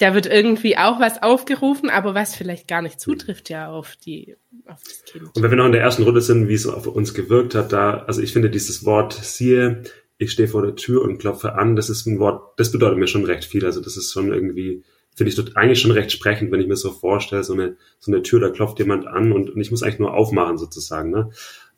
da 0.03 0.15
wird 0.15 0.27
irgendwie 0.27 0.77
auch 0.77 0.99
was 0.99 1.23
aufgerufen, 1.23 1.89
aber 1.89 2.13
was 2.13 2.35
vielleicht 2.35 2.67
gar 2.67 2.83
nicht 2.83 2.99
zutrifft 2.99 3.51
ja 3.51 3.71
auf 3.71 3.95
die 3.95 4.35
auf 4.67 4.81
das 4.83 5.05
Kind. 5.05 5.25
Und 5.35 5.43
wenn 5.43 5.51
wir 5.51 5.57
noch 5.57 5.67
in 5.67 5.73
der 5.73 5.81
ersten 5.81 6.03
Runde 6.03 6.21
sind, 6.21 6.49
wie 6.49 6.55
es 6.55 6.67
auf 6.67 6.89
uns 6.89 7.15
gewirkt 7.15 7.55
hat, 7.55 7.73
da, 7.73 7.99
also 8.07 8.21
ich 8.21 8.33
finde 8.33 8.51
dieses 8.51 8.85
Wort 8.85 9.13
siehe, 9.13 9.85
ich 10.19 10.33
stehe 10.33 10.49
vor 10.49 10.63
der 10.63 10.75
Tür 10.75 11.03
und 11.03 11.19
klopfe 11.19 11.55
an, 11.55 11.77
das 11.77 11.89
ist 11.89 12.07
ein 12.07 12.19
Wort, 12.19 12.59
das 12.59 12.73
bedeutet 12.73 12.99
mir 12.99 13.07
schon 13.07 13.25
recht 13.25 13.45
viel. 13.45 13.65
Also 13.65 13.81
das 13.81 13.97
ist 13.97 14.13
schon 14.13 14.33
irgendwie, 14.33 14.83
finde 15.15 15.31
ich 15.31 15.37
dort 15.37 15.57
eigentlich 15.57 15.81
schon 15.81 15.93
recht 15.93 16.11
sprechend, 16.11 16.51
wenn 16.51 16.61
ich 16.61 16.67
mir 16.67 16.77
so 16.77 16.91
vorstelle, 16.91 17.45
so 17.45 17.53
eine, 17.53 17.77
so 18.01 18.11
eine 18.11 18.23
Tür, 18.23 18.41
da 18.41 18.51
klopft 18.51 18.81
jemand 18.81 19.07
an 19.07 19.31
und, 19.31 19.51
und 19.51 19.61
ich 19.61 19.71
muss 19.71 19.85
eigentlich 19.85 20.01
nur 20.01 20.15
aufmachen 20.15 20.59
sozusagen. 20.59 21.11
Ne? 21.11 21.31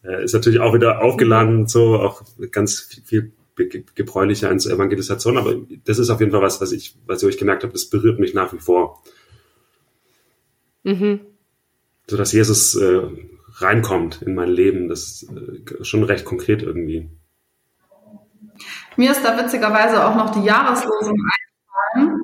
Äh, 0.03 0.25
ist 0.25 0.33
natürlich 0.33 0.61
auch 0.61 0.73
wieder 0.73 1.03
aufgeladen, 1.03 1.67
so 1.67 1.99
auch 1.99 2.23
ganz 2.51 2.81
viel, 2.81 3.03
viel 3.05 3.33
gebräulicher 3.57 4.49
als 4.49 4.67
Evangelisation, 4.67 5.39
aber 5.39 5.57
das 5.85 5.99
ist 5.99 6.11
auf 6.11 6.21
jeden 6.21 6.33
Fall 6.33 6.43
was, 6.43 6.61
was 6.61 6.73
ich, 6.73 6.97
was 7.07 7.23
ich 7.23 7.29
euch 7.29 7.39
gemerkt 7.39 7.63
habe, 7.63 7.73
das 7.73 7.89
berührt 7.89 8.19
mich 8.19 8.35
nach 8.35 8.53
wie 8.53 8.59
vor. 8.59 9.03
Mhm. 10.83 11.21
So 12.09 12.17
dass 12.17 12.33
Jesus 12.33 12.75
äh, 12.75 13.03
reinkommt 13.57 14.23
in 14.23 14.35
mein 14.35 14.51
Leben, 14.51 14.89
das 14.89 15.23
ist 15.23 15.31
äh, 15.31 15.85
schon 15.85 16.05
recht 16.05 16.25
konkret 16.25 16.63
irgendwie. 16.63 17.09
Mir 18.97 19.11
ist 19.11 19.25
da 19.25 19.39
witzigerweise 19.39 20.05
auch 20.05 20.15
noch 20.15 20.31
die 20.31 20.45
Jahreslosung 20.45 21.17
eingefallen, 21.95 22.23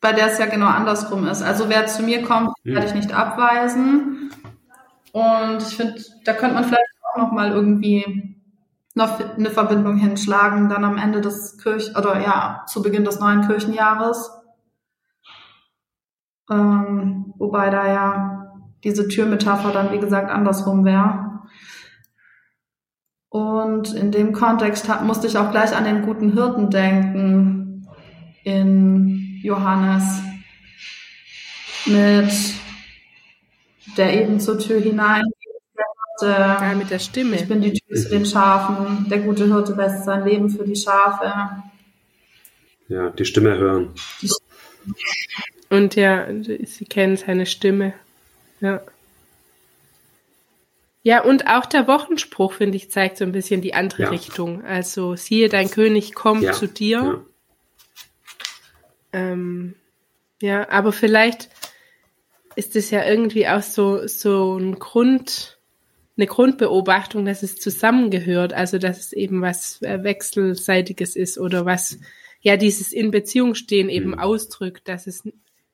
bei 0.00 0.12
der 0.12 0.26
es 0.26 0.38
ja 0.38 0.46
genau 0.46 0.66
andersrum 0.66 1.26
ist. 1.26 1.42
Also 1.42 1.68
wer 1.68 1.86
zu 1.86 2.02
mir 2.02 2.22
kommt, 2.22 2.50
hm. 2.64 2.74
werde 2.74 2.86
ich 2.86 2.94
nicht 2.94 3.12
abweisen. 3.12 4.30
Und 5.12 5.62
ich 5.62 5.76
finde, 5.76 6.02
da 6.24 6.32
könnte 6.32 6.54
man 6.54 6.64
vielleicht 6.64 6.84
auch 7.02 7.18
noch 7.18 7.32
mal 7.32 7.50
irgendwie 7.50 8.36
noch 8.94 9.20
eine 9.20 9.50
Verbindung 9.50 9.96
hinschlagen, 9.96 10.68
dann 10.68 10.84
am 10.84 10.98
Ende 10.98 11.20
des 11.20 11.58
Kirch 11.58 11.96
oder 11.96 12.20
ja, 12.20 12.64
zu 12.66 12.82
Beginn 12.82 13.04
des 13.04 13.20
neuen 13.20 13.46
Kirchenjahres. 13.46 14.30
Ähm, 16.50 17.32
wobei 17.38 17.70
da 17.70 17.86
ja 17.86 18.52
diese 18.82 19.08
Türmetapher 19.08 19.72
dann, 19.72 19.92
wie 19.92 19.98
gesagt, 19.98 20.30
andersrum 20.30 20.84
wäre. 20.84 21.30
Und 23.28 23.94
in 23.94 24.10
dem 24.10 24.32
Kontext 24.32 24.88
musste 25.02 25.28
ich 25.28 25.38
auch 25.38 25.52
gleich 25.52 25.74
an 25.76 25.84
den 25.84 26.02
guten 26.02 26.32
Hirten 26.32 26.70
denken 26.70 27.86
in 28.42 29.38
Johannes 29.42 30.20
mit 31.86 32.32
der 33.96 34.20
eben 34.20 34.40
zur 34.40 34.58
Tür 34.58 34.80
hinein 34.80 35.24
ja, 36.26 36.74
mit 36.76 36.90
der 36.90 36.98
Stimme. 36.98 37.36
Ich 37.36 37.48
bin 37.48 37.60
die 37.60 37.72
Tür 37.72 37.96
zu 37.96 38.08
den 38.10 38.26
Schafen. 38.26 39.08
Der 39.08 39.18
gute 39.18 39.46
Hirte 39.46 39.72
lässt 39.74 40.04
sein 40.04 40.24
Leben 40.24 40.50
für 40.50 40.64
die 40.64 40.76
Schafe. 40.76 41.62
Ja, 42.88 43.10
die 43.10 43.24
Stimme 43.24 43.56
hören. 43.56 43.94
Die 44.20 44.30
Und 45.70 45.94
ja, 45.94 46.26
sie 46.42 46.84
kennen 46.84 47.16
seine 47.16 47.46
Stimme. 47.46 47.94
Ja. 48.60 48.80
Ja, 51.02 51.22
und 51.22 51.46
auch 51.46 51.64
der 51.64 51.86
Wochenspruch, 51.86 52.52
finde 52.52 52.76
ich, 52.76 52.90
zeigt 52.90 53.16
so 53.16 53.24
ein 53.24 53.32
bisschen 53.32 53.62
die 53.62 53.72
andere 53.72 54.02
ja. 54.02 54.08
Richtung. 54.10 54.64
Also, 54.64 55.16
siehe, 55.16 55.48
dein 55.48 55.70
König 55.70 56.14
kommt 56.14 56.42
ja. 56.42 56.52
zu 56.52 56.66
dir. 56.66 56.98
Ja. 56.98 57.24
Ähm, 59.12 59.74
ja, 60.42 60.68
aber 60.68 60.92
vielleicht 60.92 61.48
ist 62.54 62.76
es 62.76 62.90
ja 62.90 63.04
irgendwie 63.04 63.48
auch 63.48 63.62
so, 63.62 64.06
so 64.06 64.58
ein 64.58 64.78
Grund, 64.78 65.58
eine 66.20 66.26
Grundbeobachtung, 66.26 67.24
dass 67.24 67.42
es 67.42 67.56
zusammengehört, 67.56 68.52
also 68.52 68.78
dass 68.78 68.98
es 68.98 69.12
eben 69.12 69.42
was 69.42 69.82
äh, 69.82 70.02
Wechselseitiges 70.02 71.16
ist 71.16 71.38
oder 71.38 71.64
was 71.64 71.98
ja 72.40 72.56
dieses 72.56 72.92
in 72.92 73.10
Beziehung 73.10 73.54
stehen 73.54 73.88
eben 73.88 74.10
mhm. 74.10 74.18
ausdrückt, 74.18 74.88
dass 74.88 75.06
es 75.06 75.22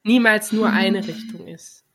niemals 0.02 0.52
nur 0.52 0.70
eine 0.70 1.06
Richtung 1.06 1.46
ist 1.46 1.86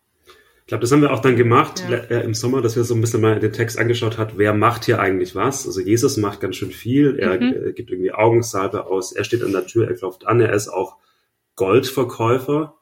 glaube, 0.71 0.83
das 0.83 0.91
haben 0.93 1.01
wir 1.01 1.11
auch 1.11 1.19
dann 1.19 1.35
gemacht 1.35 1.83
ja. 1.89 1.97
äh, 1.97 2.23
im 2.23 2.33
Sommer, 2.33 2.61
dass 2.61 2.77
wir 2.77 2.85
so 2.85 2.95
ein 2.95 3.01
bisschen 3.01 3.19
mal 3.19 3.37
den 3.41 3.51
Text 3.51 3.77
angeschaut 3.77 4.17
hat, 4.17 4.37
wer 4.37 4.53
macht 4.53 4.85
hier 4.85 5.01
eigentlich 5.01 5.35
was? 5.35 5.67
Also 5.67 5.81
Jesus 5.81 6.15
macht 6.15 6.39
ganz 6.39 6.55
schön 6.55 6.71
viel. 6.71 7.19
Er 7.19 7.41
mhm. 7.41 7.67
äh, 7.67 7.73
gibt 7.73 7.91
irgendwie 7.91 8.13
Augensalbe 8.13 8.85
aus. 8.85 9.11
Er 9.11 9.25
steht 9.25 9.43
an 9.43 9.51
der 9.51 9.67
Tür, 9.67 9.89
er 9.89 9.95
klopft 9.95 10.25
an. 10.25 10.39
Er 10.39 10.53
ist 10.53 10.69
auch 10.69 10.95
Goldverkäufer. 11.57 12.77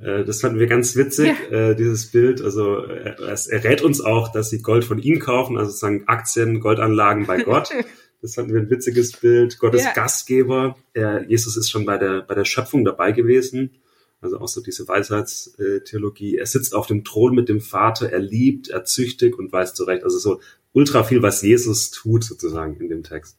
Äh, 0.00 0.24
das 0.24 0.40
fanden 0.40 0.58
wir 0.58 0.66
ganz 0.66 0.96
witzig, 0.96 1.34
ja. 1.50 1.70
äh, 1.70 1.76
dieses 1.76 2.10
Bild. 2.10 2.40
Also 2.40 2.76
er, 2.76 3.18
er 3.18 3.64
rät 3.64 3.82
uns 3.82 4.00
auch, 4.00 4.32
dass 4.32 4.50
sie 4.50 4.62
Gold 4.62 4.84
von 4.84 4.98
ihm 4.98 5.18
kaufen, 5.18 5.56
also 5.56 5.70
sozusagen 5.70 6.06
Aktien, 6.06 6.60
Goldanlagen 6.60 7.26
bei 7.26 7.42
Gott. 7.42 7.70
Das 8.20 8.34
fanden 8.34 8.52
wir 8.52 8.60
ein 8.60 8.68
witziges 8.68 9.12
Bild. 9.12 9.60
Gottes 9.60 9.84
ja. 9.84 9.92
Gastgeber. 9.92 10.76
Er, 10.92 11.22
Jesus 11.28 11.56
ist 11.56 11.70
schon 11.70 11.84
bei 11.84 11.98
der, 11.98 12.22
bei 12.22 12.34
der 12.34 12.44
Schöpfung 12.44 12.84
dabei 12.84 13.12
gewesen. 13.12 13.76
Also 14.20 14.40
auch 14.40 14.48
so 14.48 14.60
diese 14.60 14.88
Weisheitstheologie. 14.88 16.36
Er 16.36 16.46
sitzt 16.46 16.74
auf 16.74 16.88
dem 16.88 17.04
Thron 17.04 17.36
mit 17.36 17.48
dem 17.48 17.60
Vater, 17.60 18.10
er 18.10 18.18
liebt, 18.18 18.70
er 18.70 18.84
züchtigt 18.84 19.38
und 19.38 19.52
weiß 19.52 19.74
zurecht. 19.74 20.02
Also 20.02 20.18
so 20.18 20.40
ultra 20.72 21.04
viel, 21.04 21.22
was 21.22 21.42
Jesus 21.42 21.92
tut 21.92 22.24
sozusagen 22.24 22.76
in 22.80 22.88
dem 22.88 23.04
Text. 23.04 23.38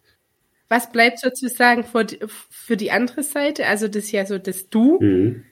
Was 0.70 0.92
bleibt 0.92 1.20
sozusagen 1.20 1.84
für 1.84 2.06
die, 2.06 2.20
für 2.50 2.78
die 2.78 2.92
andere 2.92 3.24
Seite? 3.24 3.66
Also 3.66 3.89
das 3.89 4.06
ist 4.06 4.12
ja 4.12 4.25
so 4.25 4.38
das 4.38 4.70
Du. 4.70 5.00
Mhm. 5.01 5.44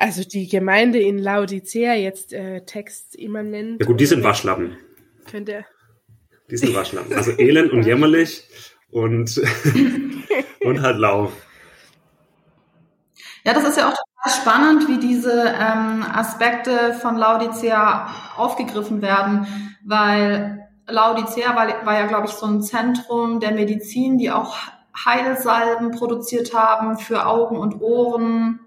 Also 0.00 0.24
die 0.24 0.48
Gemeinde 0.48 0.98
in 0.98 1.18
Laodicea, 1.18 1.92
jetzt 1.92 2.32
äh, 2.32 2.62
Text 2.64 3.14
immanent. 3.14 3.80
Ja 3.80 3.86
gut, 3.86 4.00
die 4.00 4.06
sind 4.06 4.24
Waschlappen. 4.24 4.78
Könnte. 5.30 5.66
Die 6.50 6.56
sind 6.56 6.74
Waschlappen. 6.74 7.12
Also 7.14 7.32
elend 7.32 7.70
und 7.70 7.84
jämmerlich 7.84 8.44
und, 8.90 9.38
und 10.64 10.80
halt 10.80 10.96
lau. 10.96 11.30
Ja, 13.44 13.52
das 13.52 13.64
ist 13.64 13.76
ja 13.76 13.90
auch 13.90 13.96
spannend, 14.40 14.88
wie 14.88 15.06
diese 15.06 15.32
ähm, 15.32 16.02
Aspekte 16.10 16.94
von 16.94 17.18
Laodicea 17.18 18.10
aufgegriffen 18.38 19.02
werden, 19.02 19.46
weil 19.84 20.66
Laodicea 20.88 21.54
war, 21.54 21.84
war 21.84 22.00
ja, 22.00 22.06
glaube 22.06 22.26
ich, 22.26 22.32
so 22.32 22.46
ein 22.46 22.62
Zentrum 22.62 23.38
der 23.38 23.52
Medizin, 23.52 24.16
die 24.16 24.30
auch 24.30 24.56
Heilsalben 25.04 25.90
produziert 25.90 26.54
haben 26.54 26.96
für 26.96 27.26
Augen 27.26 27.58
und 27.58 27.82
Ohren. 27.82 28.60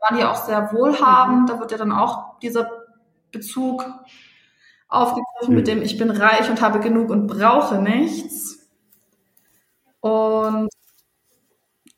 Waren 0.00 0.18
die 0.18 0.24
auch 0.24 0.44
sehr 0.44 0.72
wohlhabend. 0.72 1.50
Da 1.50 1.58
wird 1.60 1.72
ja 1.72 1.78
dann 1.78 1.92
auch 1.92 2.38
dieser 2.40 2.70
Bezug 3.32 3.84
aufgegriffen 4.88 5.54
mit 5.54 5.68
dem 5.68 5.82
Ich 5.82 5.98
bin 5.98 6.10
reich 6.10 6.50
und 6.50 6.60
habe 6.60 6.80
genug 6.80 7.10
und 7.10 7.26
brauche 7.26 7.80
nichts. 7.80 8.68
Und 10.00 10.70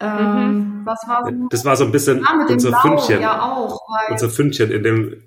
ähm, 0.02 0.80
mhm. 0.80 0.80
Was 0.84 1.06
war 1.06 1.24
so? 1.24 1.48
Das 1.48 1.64
war 1.64 1.76
so 1.76 1.84
ein 1.84 1.92
bisschen 1.92 2.26
ah, 2.26 2.44
unser 2.48 2.70
Blau, 2.70 2.80
Fündchen. 2.80 3.20
Ja, 3.20 3.40
auch. 3.40 3.78
Unser 4.10 4.30
Fündchen 4.30 4.72
in 4.72 4.82
dem, 4.82 5.22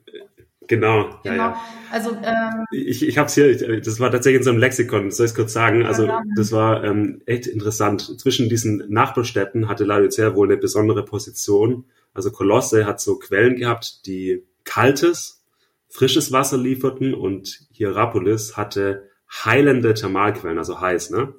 genau. 0.67 1.05
genau. 1.24 1.24
Ja, 1.24 1.34
ja. 1.34 1.62
Also, 1.91 2.12
ähm, 2.12 2.65
ich, 2.72 3.08
ich 3.08 3.17
habe 3.17 3.27
es 3.27 3.36
hier, 3.36 3.79
das 3.79 4.01
war 4.01 4.12
tatsächlich 4.12 4.39
in 4.39 4.44
so 4.44 4.50
einem 4.50 4.60
Lexikon, 4.60 5.12
soll 5.12 5.27
ich 5.27 5.32
es 5.32 5.36
kurz 5.36 5.53
sagen? 5.53 5.86
Also, 5.86 6.05
ja, 6.05 6.22
das 6.36 6.51
war 6.51 6.84
ähm, 6.84 7.22
echt 7.25 7.48
interessant. 7.48 8.20
Zwischen 8.20 8.50
diesen 8.50 8.84
Nachbarstädten 8.89 9.70
hatte 9.70 9.86
Laodicea 9.86 10.36
wohl 10.36 10.48
eine 10.48 10.58
besondere 10.58 11.05
Position. 11.05 11.86
Also 12.15 12.31
Kolosse 12.31 12.86
hat 12.86 13.00
so 13.00 13.19
Quellen 13.19 13.57
gehabt, 13.57 14.07
die 14.07 14.43
kaltes, 14.63 15.43
frisches 15.89 16.31
Wasser 16.31 16.57
lieferten 16.57 17.13
und 17.13 17.67
Hierapolis 17.72 18.57
hatte 18.57 19.10
heilende 19.29 19.93
Thermalquellen, 19.93 20.57
also 20.57 20.79
heiß, 20.79 21.12
ne? 21.12 21.36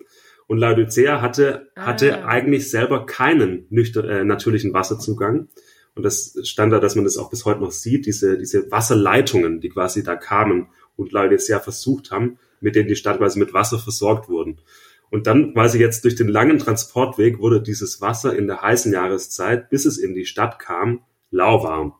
Und 0.46 0.58
Laodicea 0.58 1.20
hatte, 1.20 1.72
hatte 1.74 2.22
ah. 2.22 2.28
eigentlich 2.28 2.70
selber 2.70 3.04
keinen 3.04 3.66
nüchter, 3.70 4.04
äh, 4.04 4.24
natürlichen 4.24 4.72
Wasserzugang. 4.72 5.48
Und 5.96 6.02
das 6.04 6.38
stand 6.44 6.72
da, 6.72 6.78
dass 6.78 6.94
man 6.94 7.04
das 7.04 7.16
auch 7.16 7.30
bis 7.30 7.44
heute 7.46 7.60
noch 7.60 7.72
sieht, 7.72 8.06
diese, 8.06 8.38
diese 8.38 8.70
Wasserleitungen, 8.70 9.60
die 9.60 9.70
quasi 9.70 10.04
da 10.04 10.14
kamen 10.14 10.68
und 10.94 11.10
Laodicea 11.10 11.58
versucht 11.58 12.10
haben, 12.10 12.38
mit 12.60 12.76
denen 12.76 12.86
die 12.86 12.96
Stadt 12.96 13.18
quasi 13.18 13.38
mit 13.38 13.54
Wasser 13.54 13.78
versorgt 13.78 14.28
wurden. 14.28 14.60
Und 15.10 15.26
dann 15.26 15.52
quasi 15.52 15.78
jetzt 15.78 16.04
durch 16.04 16.16
den 16.16 16.28
langen 16.28 16.58
Transportweg 16.58 17.38
wurde 17.38 17.62
dieses 17.62 18.00
Wasser 18.00 18.36
in 18.36 18.46
der 18.46 18.62
heißen 18.62 18.92
Jahreszeit, 18.92 19.70
bis 19.70 19.84
es 19.84 19.98
in 19.98 20.14
die 20.14 20.26
Stadt 20.26 20.58
kam, 20.58 21.00
lauwarm. 21.30 21.94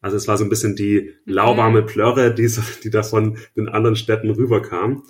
Also 0.00 0.16
es 0.16 0.26
war 0.26 0.38
so 0.38 0.44
ein 0.44 0.50
bisschen 0.50 0.76
die 0.76 1.14
lauwarme 1.26 1.82
Plörre, 1.82 2.34
die, 2.34 2.50
die 2.82 2.90
da 2.90 3.02
von 3.02 3.38
den 3.56 3.68
anderen 3.68 3.96
Städten 3.96 4.30
rüberkam. 4.30 5.04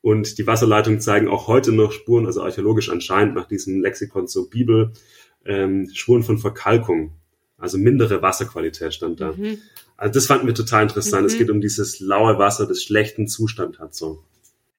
Und 0.00 0.38
die 0.38 0.46
Wasserleitungen 0.46 1.00
zeigen 1.00 1.28
auch 1.28 1.48
heute 1.48 1.72
noch 1.72 1.92
Spuren, 1.92 2.26
also 2.26 2.42
archäologisch 2.42 2.88
anscheinend 2.88 3.34
nach 3.34 3.48
diesem 3.48 3.80
Lexikon 3.80 4.28
zur 4.28 4.48
Bibel, 4.48 4.92
ähm, 5.44 5.90
Spuren 5.92 6.22
von 6.22 6.38
Verkalkung, 6.38 7.12
also 7.56 7.78
mindere 7.78 8.22
Wasserqualität 8.22 8.94
stand 8.94 9.20
da. 9.20 9.32
Mhm. 9.32 9.58
Also 9.96 10.14
das 10.14 10.26
fanden 10.26 10.46
wir 10.46 10.54
total 10.54 10.84
interessant. 10.84 11.22
Mhm. 11.22 11.26
Es 11.26 11.36
geht 11.36 11.50
um 11.50 11.60
dieses 11.60 11.98
laue 11.98 12.38
Wasser, 12.38 12.66
das 12.66 12.82
schlechten 12.82 13.26
Zustand 13.26 13.80
hat 13.80 13.94
so. 13.94 14.22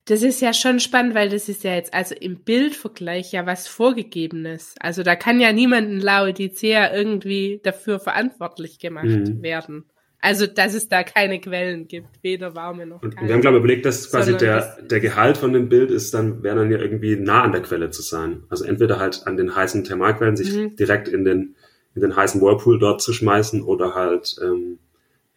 Das 0.10 0.24
ist 0.24 0.42
ja 0.42 0.54
schon 0.54 0.80
spannend, 0.80 1.14
weil 1.14 1.30
das 1.30 1.50
ist 1.50 1.64
ja 1.64 1.76
jetzt 1.76 1.94
also 1.94 2.16
im 2.16 2.38
Bildvergleich 2.38 3.32
ja 3.32 3.46
was 3.46 3.68
Vorgegebenes. 3.68 4.74
Also 4.80 5.04
da 5.04 5.16
kann 5.16 5.40
ja 5.40 5.54
niemand 5.54 5.88
in 5.88 6.00
Laodicea 6.00 6.92
irgendwie 6.92 7.62
dafür 7.62 8.00
verantwortlich 8.00 8.80
gemacht 8.80 9.06
mhm. 9.06 9.44
werden. 9.44 9.86
Also, 10.20 10.48
dass 10.48 10.74
es 10.74 10.90
da 10.90 11.04
keine 11.04 11.40
Quellen 11.40 11.88
gibt, 11.88 12.08
weder 12.24 12.56
warme 12.56 12.88
noch 12.88 13.02
kalte. 13.02 13.18
Und 13.22 13.28
wir 13.28 13.34
haben, 13.34 13.42
glaube 13.42 13.58
ich, 13.58 13.64
überlegt, 13.64 13.86
dass 13.86 14.10
quasi 14.10 14.36
der, 14.36 14.78
der 14.82 15.00
Gehalt 15.00 15.38
von 15.38 15.54
dem 15.54 15.70
Bild 15.70 15.92
ist, 15.92 16.12
dann 16.14 16.42
wäre 16.42 16.58
dann 16.58 16.72
ja 16.72 16.80
irgendwie 16.80 17.16
nah 17.16 17.44
an 17.44 17.52
der 17.52 17.62
Quelle 17.62 17.92
zu 17.92 18.02
sein. 18.02 18.44
Also 18.50 18.66
entweder 18.66 19.00
halt 19.00 19.22
an 19.28 19.38
den 19.38 19.56
heißen 19.56 19.84
Thermalquellen 19.84 20.36
sich 20.36 20.52
mhm. 20.52 20.76
direkt 20.76 21.08
in 21.08 21.24
den, 21.24 21.56
in 21.94 22.02
den 22.02 22.16
heißen 22.16 22.42
Whirlpool 22.42 22.80
dort 22.80 23.02
zu 23.02 23.14
schmeißen 23.14 23.62
oder 23.62 23.94
halt 23.94 24.36
ähm, 24.44 24.80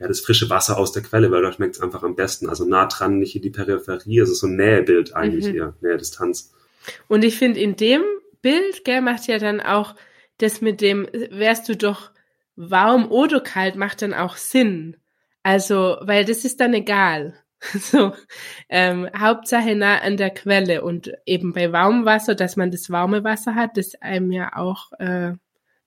ja, 0.03 0.09
das 0.09 0.21
frische 0.21 0.51
Wasser 0.51 0.79
aus 0.79 0.91
der 0.91 1.05
Quelle, 1.05 1.31
weil 1.31 1.43
da 1.43 1.53
schmeckt 1.53 1.77
es 1.77 1.81
einfach 1.81 2.03
am 2.03 2.17
besten. 2.17 2.49
Also 2.49 2.65
nah 2.65 2.87
dran, 2.87 3.21
nicht 3.21 3.37
in 3.37 3.43
die 3.43 3.51
Peripherie, 3.51 4.21
also 4.21 4.35
so 4.35 4.49
ein 4.49 4.57
Nähebild 4.57 5.15
eigentlich 5.15 5.47
mhm. 5.47 5.55
eher, 5.55 5.75
Nähe-Distanz. 5.81 6.53
Und 7.07 7.23
ich 7.23 7.39
finde, 7.39 7.61
in 7.61 7.77
dem 7.77 8.03
Bild, 8.43 8.85
gell, 8.85 9.01
macht 9.01 9.29
ja 9.29 9.39
dann 9.39 9.61
auch 9.61 9.95
das 10.39 10.61
mit 10.61 10.81
dem, 10.81 11.07
wärst 11.31 11.69
du 11.69 11.77
doch 11.77 12.11
warm 12.57 13.13
oder 13.13 13.41
kalt, 13.41 13.77
macht 13.77 14.03
dann 14.03 14.13
auch 14.13 14.37
Sinn. 14.37 14.97
Also, 15.45 15.99
weil 16.01 16.25
das 16.25 16.45
ist 16.45 16.59
dann 16.61 16.75
egal. 16.75 17.35
So, 17.79 18.13
ähm, 18.69 19.09
Hauptsache 19.17 19.77
nah 19.77 20.01
an 20.01 20.17
der 20.17 20.31
Quelle 20.31 20.83
und 20.83 21.13
eben 21.27 21.53
bei 21.53 21.71
warmem 21.71 22.05
Wasser, 22.05 22.35
dass 22.35 22.57
man 22.57 22.73
das 22.73 22.91
warme 22.91 23.23
Wasser 23.23 23.55
hat, 23.55 23.77
das 23.77 23.95
einem 24.03 24.33
ja 24.33 24.57
auch 24.57 24.91
äh, 24.99 25.35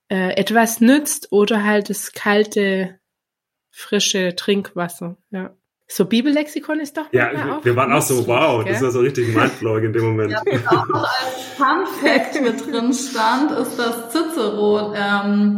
äh, 0.07 0.37
etwas 0.37 0.79
nützt 0.79 1.33
oder 1.33 1.65
halt 1.65 1.89
das 1.89 2.13
kalte 2.13 2.97
frische 3.75 4.35
Trinkwasser, 4.35 5.17
ja. 5.31 5.53
So 5.87 6.05
Bibellexikon 6.05 6.79
ist 6.79 6.97
doch 6.97 7.11
Ja, 7.11 7.31
wir, 7.31 7.59
wir 7.63 7.75
waren 7.75 7.93
auch 7.93 8.01
so, 8.01 8.25
wow, 8.25 8.63
gell? 8.63 8.73
das 8.73 8.81
war 8.81 8.89
so 8.89 9.01
richtig 9.01 9.35
mindblowing 9.35 9.85
in 9.85 9.93
dem 9.93 10.03
Moment. 10.03 10.31
Ja, 10.31 10.41
was 10.43 10.67
auch 10.67 10.87
noch 10.87 11.03
als 11.03 11.43
Fun 11.55 11.85
Fact 12.01 12.41
mit 12.41 12.65
drin 12.65 12.91
stand, 12.93 13.51
ist, 13.51 13.77
dass 13.77 14.11
Cicero 14.11 14.95
ähm, 14.95 15.57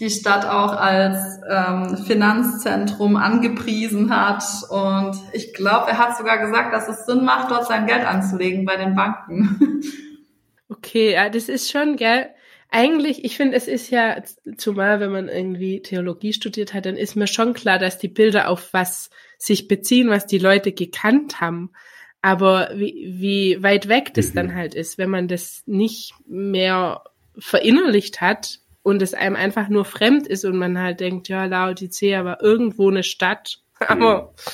die 0.00 0.08
Stadt 0.08 0.46
auch 0.46 0.72
als 0.72 1.18
ähm, 1.50 1.98
Finanzzentrum 2.06 3.16
angepriesen 3.16 4.16
hat. 4.16 4.44
Und 4.70 5.18
ich 5.32 5.52
glaube, 5.52 5.90
er 5.90 5.98
hat 5.98 6.16
sogar 6.16 6.38
gesagt, 6.38 6.72
dass 6.72 6.88
es 6.88 7.04
Sinn 7.04 7.24
macht, 7.24 7.50
dort 7.50 7.66
sein 7.66 7.86
Geld 7.86 8.06
anzulegen 8.06 8.64
bei 8.64 8.76
den 8.76 8.94
Banken. 8.94 9.82
Okay, 10.68 11.12
ja, 11.12 11.28
das 11.28 11.48
ist 11.48 11.70
schon, 11.70 11.94
gell, 11.94 12.26
eigentlich, 12.70 13.24
ich 13.24 13.36
finde, 13.36 13.56
es 13.56 13.68
ist 13.68 13.90
ja, 13.90 14.22
zumal 14.56 15.00
wenn 15.00 15.12
man 15.12 15.28
irgendwie 15.28 15.82
Theologie 15.82 16.32
studiert 16.32 16.74
hat, 16.74 16.86
dann 16.86 16.96
ist 16.96 17.16
mir 17.16 17.26
schon 17.26 17.54
klar, 17.54 17.78
dass 17.78 17.98
die 17.98 18.08
Bilder 18.08 18.48
auf 18.48 18.72
was 18.72 19.10
sich 19.38 19.68
beziehen, 19.68 20.08
was 20.08 20.26
die 20.26 20.38
Leute 20.38 20.72
gekannt 20.72 21.40
haben. 21.40 21.70
Aber 22.22 22.70
wie, 22.74 23.14
wie 23.18 23.62
weit 23.62 23.88
weg 23.88 24.14
das 24.14 24.30
mhm. 24.30 24.34
dann 24.34 24.54
halt 24.54 24.74
ist, 24.74 24.98
wenn 24.98 25.10
man 25.10 25.28
das 25.28 25.62
nicht 25.66 26.12
mehr 26.26 27.04
verinnerlicht 27.38 28.20
hat 28.20 28.58
und 28.82 29.02
es 29.02 29.14
einem 29.14 29.36
einfach 29.36 29.68
nur 29.68 29.84
fremd 29.84 30.26
ist 30.26 30.44
und 30.44 30.56
man 30.56 30.78
halt 30.78 31.00
denkt, 31.00 31.28
ja, 31.28 31.44
Laodicea 31.44 32.24
war 32.24 32.42
irgendwo 32.42 32.90
eine 32.90 33.02
Stadt. 33.02 33.58
Aber 33.78 34.22
mhm. 34.22 34.50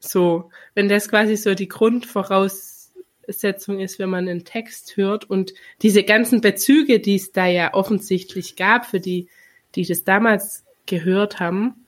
so, 0.00 0.50
wenn 0.74 0.88
das 0.88 1.08
quasi 1.08 1.36
so 1.36 1.54
die 1.54 1.68
Grundvoraus 1.68 2.81
Setzung 3.28 3.80
ist, 3.80 3.98
wenn 3.98 4.10
man 4.10 4.28
einen 4.28 4.44
Text 4.44 4.96
hört 4.96 5.28
und 5.28 5.52
diese 5.82 6.02
ganzen 6.02 6.40
Bezüge, 6.40 7.00
die 7.00 7.16
es 7.16 7.32
da 7.32 7.46
ja 7.46 7.74
offensichtlich 7.74 8.56
gab, 8.56 8.86
für 8.86 9.00
die, 9.00 9.28
die 9.74 9.86
das 9.86 10.04
damals 10.04 10.64
gehört 10.86 11.40
haben, 11.40 11.86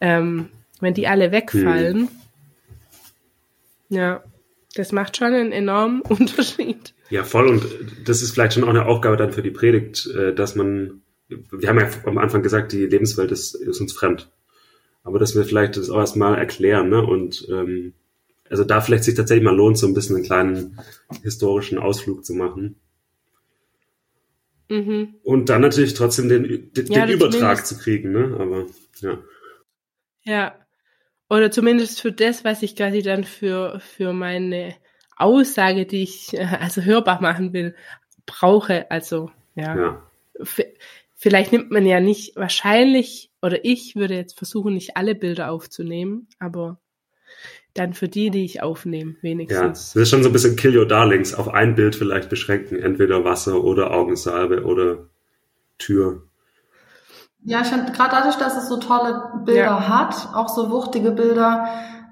ähm, 0.00 0.48
wenn 0.80 0.94
die 0.94 1.08
alle 1.08 1.32
wegfallen, 1.32 2.00
hm. 2.00 2.08
ja, 3.88 4.22
das 4.74 4.92
macht 4.92 5.16
schon 5.16 5.34
einen 5.34 5.52
enormen 5.52 6.00
Unterschied. 6.08 6.94
Ja, 7.10 7.24
voll. 7.24 7.48
Und 7.48 7.64
das 8.04 8.22
ist 8.22 8.32
vielleicht 8.32 8.54
schon 8.54 8.64
auch 8.64 8.68
eine 8.68 8.86
Aufgabe 8.86 9.16
dann 9.16 9.32
für 9.32 9.42
die 9.42 9.50
Predigt, 9.50 10.06
äh, 10.06 10.34
dass 10.34 10.54
man, 10.54 11.02
wir 11.28 11.68
haben 11.68 11.80
ja 11.80 11.88
am 12.04 12.18
Anfang 12.18 12.42
gesagt, 12.42 12.72
die 12.72 12.86
Lebenswelt 12.86 13.32
ist, 13.32 13.54
ist 13.54 13.80
uns 13.80 13.92
fremd. 13.92 14.30
Aber 15.04 15.18
dass 15.18 15.34
wir 15.34 15.44
vielleicht 15.44 15.76
das 15.76 15.90
auch 15.90 15.98
erstmal 15.98 16.38
erklären, 16.38 16.90
ne? 16.90 17.02
Und 17.02 17.46
ähm, 17.50 17.94
also 18.50 18.64
da 18.64 18.80
vielleicht 18.80 19.04
sich 19.04 19.14
tatsächlich 19.14 19.44
mal 19.44 19.56
lohnt, 19.56 19.78
so 19.78 19.86
ein 19.86 19.94
bisschen 19.94 20.16
einen 20.16 20.24
kleinen 20.24 20.78
historischen 21.22 21.78
Ausflug 21.78 22.24
zu 22.24 22.34
machen. 22.34 22.76
Mhm. 24.68 25.14
Und 25.22 25.48
dann 25.48 25.62
natürlich 25.62 25.94
trotzdem 25.94 26.28
den, 26.28 26.72
den, 26.72 26.86
ja, 26.86 27.06
den 27.06 27.16
Übertrag 27.16 27.66
zu 27.66 27.78
kriegen, 27.78 28.12
ne? 28.12 28.36
Aber 28.38 28.66
ja. 29.00 29.18
Ja. 30.24 30.54
Oder 31.30 31.50
zumindest 31.50 32.00
für 32.00 32.12
das, 32.12 32.44
was 32.44 32.62
ich 32.62 32.76
quasi 32.76 33.02
dann 33.02 33.24
für, 33.24 33.80
für 33.80 34.12
meine 34.12 34.74
Aussage, 35.16 35.84
die 35.86 36.02
ich 36.02 36.38
also 36.40 36.82
hörbar 36.82 37.20
machen 37.20 37.52
will, 37.52 37.74
brauche. 38.26 38.90
Also, 38.90 39.30
ja. 39.54 39.76
ja. 39.76 40.10
Vielleicht 41.14 41.50
nimmt 41.50 41.70
man 41.70 41.84
ja 41.84 41.98
nicht, 41.98 42.36
wahrscheinlich, 42.36 43.32
oder 43.42 43.64
ich 43.64 43.96
würde 43.96 44.14
jetzt 44.14 44.38
versuchen, 44.38 44.74
nicht 44.74 44.96
alle 44.96 45.14
Bilder 45.14 45.50
aufzunehmen, 45.50 46.28
aber 46.38 46.78
dann 47.78 47.94
für 47.94 48.08
die, 48.08 48.30
die 48.30 48.44
ich 48.44 48.62
aufnehme, 48.62 49.14
wenigstens. 49.22 49.58
Ja, 49.60 49.68
das 49.68 49.96
ist 49.96 50.10
schon 50.10 50.22
so 50.22 50.28
ein 50.28 50.32
bisschen 50.32 50.56
Kill 50.56 50.76
Your 50.76 50.86
Darlings, 50.86 51.34
auf 51.34 51.48
ein 51.48 51.74
Bild 51.74 51.94
vielleicht 51.94 52.28
beschränken, 52.28 52.78
entweder 52.78 53.24
Wasser 53.24 53.62
oder 53.62 53.92
Augensalbe 53.92 54.64
oder 54.64 55.08
Tür. 55.78 56.22
Ja, 57.44 57.60
ich 57.62 57.68
finde 57.68 57.92
gerade 57.92 58.10
dadurch, 58.10 58.36
dass 58.36 58.56
es 58.56 58.68
so 58.68 58.78
tolle 58.78 59.22
Bilder 59.44 59.62
ja. 59.62 59.88
hat, 59.88 60.34
auch 60.34 60.48
so 60.48 60.70
wuchtige 60.70 61.12
Bilder, 61.12 61.68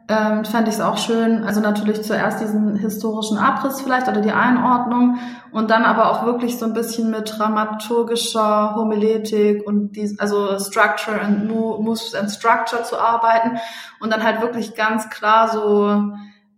ähm, 0.08 0.44
fände 0.44 0.70
ich 0.70 0.76
es 0.76 0.80
auch 0.80 0.98
schön. 0.98 1.42
Also 1.44 1.60
natürlich 1.60 2.02
zuerst 2.02 2.40
diesen 2.40 2.76
historischen 2.76 3.38
Abriss 3.38 3.80
vielleicht 3.80 4.06
oder 4.06 4.20
die 4.20 4.30
Einordnung 4.30 5.18
und 5.50 5.70
dann 5.70 5.84
aber 5.84 6.10
auch 6.10 6.24
wirklich 6.24 6.58
so 6.58 6.64
ein 6.64 6.72
bisschen 6.72 7.10
mit 7.10 7.36
dramaturgischer 7.36 8.76
Homiletik 8.76 9.66
und 9.66 9.92
die, 9.96 10.14
also 10.18 10.58
Structure 10.58 11.20
and 11.20 11.48
Moves 11.48 12.14
and 12.14 12.30
Structure 12.30 12.84
zu 12.84 12.98
arbeiten 12.98 13.58
und 13.98 14.12
dann 14.12 14.22
halt 14.22 14.40
wirklich 14.40 14.74
ganz 14.76 15.10
klar 15.10 15.48
so 15.48 16.12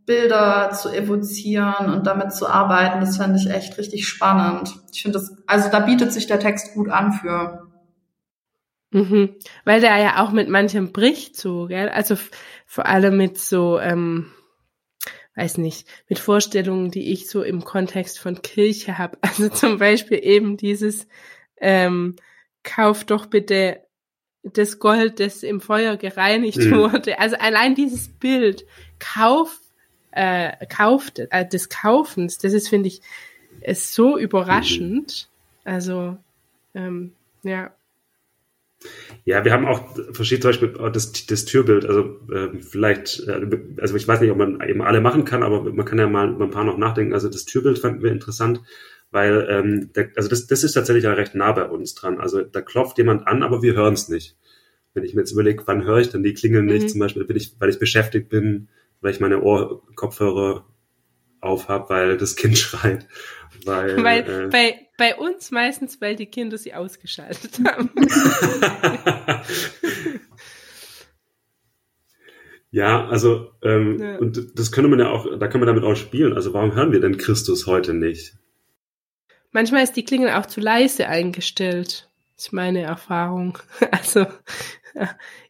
Bilder 0.04 0.70
zu 0.72 0.90
evozieren 0.90 1.92
und 1.92 2.06
damit 2.06 2.32
zu 2.32 2.48
arbeiten. 2.48 3.00
Das 3.00 3.16
fände 3.16 3.38
ich 3.38 3.50
echt 3.50 3.78
richtig 3.78 4.08
spannend. 4.08 4.74
Ich 4.92 5.02
finde 5.02 5.18
das, 5.18 5.36
also 5.46 5.70
da 5.70 5.80
bietet 5.80 6.12
sich 6.12 6.26
der 6.26 6.40
Text 6.40 6.74
gut 6.74 6.90
an 6.90 7.12
für. 7.12 7.67
Mhm. 8.90 9.36
Weil 9.64 9.80
der 9.80 9.96
ja 9.98 10.24
auch 10.24 10.32
mit 10.32 10.48
manchem 10.48 10.92
bricht 10.92 11.36
so, 11.36 11.66
gell? 11.66 11.88
Also 11.88 12.16
vor 12.66 12.86
allem 12.86 13.16
mit 13.16 13.38
so, 13.38 13.78
ähm, 13.78 14.32
weiß 15.36 15.58
nicht, 15.58 15.86
mit 16.08 16.18
Vorstellungen, 16.18 16.90
die 16.90 17.12
ich 17.12 17.28
so 17.28 17.42
im 17.42 17.64
Kontext 17.64 18.18
von 18.18 18.42
Kirche 18.42 18.98
habe. 18.98 19.18
Also 19.22 19.48
zum 19.48 19.78
Beispiel 19.78 20.20
eben 20.22 20.56
dieses, 20.56 21.06
ähm, 21.58 22.16
kauf 22.62 23.04
doch 23.04 23.26
bitte 23.26 23.82
das 24.42 24.78
Gold, 24.78 25.20
das 25.20 25.42
im 25.42 25.60
Feuer 25.60 25.96
gereinigt 25.96 26.58
mhm. 26.58 26.76
wurde. 26.76 27.18
Also 27.18 27.36
allein 27.36 27.74
dieses 27.74 28.08
Bild, 28.08 28.64
kauf, 28.98 29.60
äh, 30.12 30.66
kauft, 30.66 31.18
äh, 31.18 31.46
des 31.46 31.68
Kaufens, 31.68 32.38
das 32.38 32.52
ist, 32.52 32.68
finde 32.68 32.88
ich, 32.88 33.02
ist 33.60 33.94
so 33.94 34.16
überraschend. 34.18 35.28
Mhm. 35.64 35.70
Also, 35.70 36.16
ähm, 36.74 37.12
ja. 37.42 37.72
Ja, 39.24 39.44
wir 39.44 39.52
haben 39.52 39.66
auch 39.66 39.94
verschiedene, 40.12 40.40
zum 40.40 40.68
Beispiel 40.68 40.90
das, 40.92 41.26
das 41.26 41.44
Türbild, 41.44 41.84
also 41.84 42.20
äh, 42.32 42.58
vielleicht, 42.60 43.26
äh, 43.26 43.46
also 43.78 43.96
ich 43.96 44.08
weiß 44.08 44.20
nicht, 44.20 44.30
ob 44.30 44.38
man 44.38 44.60
eben 44.66 44.82
alle 44.82 45.00
machen 45.00 45.24
kann, 45.24 45.42
aber 45.42 45.62
man 45.72 45.84
kann 45.84 45.98
ja 45.98 46.08
mal 46.08 46.30
über 46.30 46.44
ein 46.44 46.50
paar 46.50 46.64
noch 46.64 46.78
nachdenken. 46.78 47.12
Also 47.12 47.28
das 47.28 47.44
Türbild 47.44 47.78
fanden 47.78 48.02
wir 48.02 48.12
interessant, 48.12 48.62
weil, 49.10 49.46
ähm, 49.50 49.90
der, 49.94 50.10
also 50.16 50.28
das, 50.28 50.46
das 50.46 50.64
ist 50.64 50.72
tatsächlich 50.72 51.04
ja 51.04 51.12
recht 51.12 51.34
nah 51.34 51.52
bei 51.52 51.64
uns 51.64 51.94
dran. 51.94 52.18
Also 52.20 52.42
da 52.42 52.60
klopft 52.60 52.98
jemand 52.98 53.26
an, 53.26 53.42
aber 53.42 53.62
wir 53.62 53.74
hören 53.74 53.94
es 53.94 54.08
nicht. 54.08 54.36
Wenn 54.94 55.04
ich 55.04 55.14
mir 55.14 55.20
jetzt 55.20 55.32
überlege, 55.32 55.62
wann 55.66 55.84
höre 55.84 55.98
ich 55.98 56.10
denn 56.10 56.22
die 56.22 56.34
klingeln 56.34 56.66
nicht, 56.66 56.84
mhm. 56.84 56.88
zum 56.88 57.00
Beispiel 57.00 57.24
bin 57.24 57.36
ich, 57.36 57.54
weil 57.58 57.68
ich 57.68 57.78
beschäftigt 57.78 58.28
bin, 58.28 58.68
weil 59.00 59.12
ich 59.12 59.20
meine 59.20 59.42
Ohrkopfhörer 59.42 60.64
auf 61.40 61.68
habe, 61.68 61.88
weil 61.90 62.16
das 62.16 62.36
Kind 62.36 62.58
schreit. 62.58 63.06
Weil, 63.64 64.02
weil 64.02 64.20
äh, 64.20 64.48
bei, 64.50 64.74
bei 64.98 65.16
uns 65.16 65.50
meistens, 65.50 66.02
weil 66.02 66.16
die 66.16 66.26
Kinder 66.26 66.58
sie 66.58 66.74
ausgeschaltet 66.74 67.60
haben. 67.64 67.90
ja, 72.70 73.06
also 73.08 73.52
ähm, 73.62 73.98
ja. 73.98 74.18
und 74.18 74.58
das 74.58 74.72
könnte 74.72 74.90
man 74.90 74.98
ja 74.98 75.08
auch, 75.08 75.38
da 75.38 75.48
kann 75.48 75.60
man 75.60 75.68
damit 75.68 75.84
auch 75.84 75.94
spielen. 75.94 76.34
Also 76.34 76.52
warum 76.52 76.74
hören 76.74 76.92
wir 76.92 77.00
denn 77.00 77.16
Christus 77.16 77.66
heute 77.66 77.94
nicht? 77.94 78.34
Manchmal 79.52 79.84
ist 79.84 79.94
die 79.94 80.04
Klingel 80.04 80.30
auch 80.32 80.46
zu 80.46 80.60
leise 80.60 81.08
eingestellt. 81.08 82.10
ist 82.36 82.52
meine 82.52 82.82
Erfahrung. 82.82 83.58
Also 83.90 84.26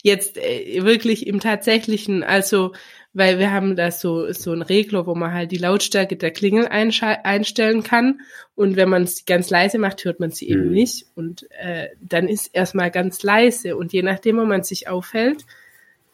jetzt 0.03 0.37
äh, 0.37 0.85
wirklich 0.85 1.27
im 1.27 1.41
tatsächlichen, 1.41 2.23
also 2.23 2.73
weil 3.15 3.39
wir 3.39 3.51
haben 3.51 3.75
da 3.75 3.91
so, 3.91 4.33
so 4.33 4.53
einen 4.53 4.63
Regler, 4.63 5.07
wo 5.07 5.15
man 5.15 5.33
halt 5.33 5.51
die 5.51 5.59
Lautstärke 5.59 6.17
der 6.17 6.31
Klingel 6.31 6.69
einstellen 6.69 7.83
kann. 7.83 8.21
Und 8.55 8.77
wenn 8.77 8.89
man 8.89 9.07
sie 9.07 9.25
ganz 9.25 9.51
leise 9.51 9.79
macht, 9.79 10.05
hört 10.05 10.21
man 10.21 10.31
sie 10.31 10.47
mhm. 10.47 10.53
eben 10.53 10.71
nicht. 10.71 11.07
Und 11.15 11.51
äh, 11.59 11.89
dann 12.01 12.29
ist 12.29 12.51
erstmal 12.53 12.91
ganz 12.91 13.23
leise. 13.23 13.77
Und 13.77 13.93
je 13.93 14.03
nachdem, 14.03 14.37
wo 14.37 14.45
man 14.45 14.63
sich 14.63 14.89
aufhält, 14.89 15.45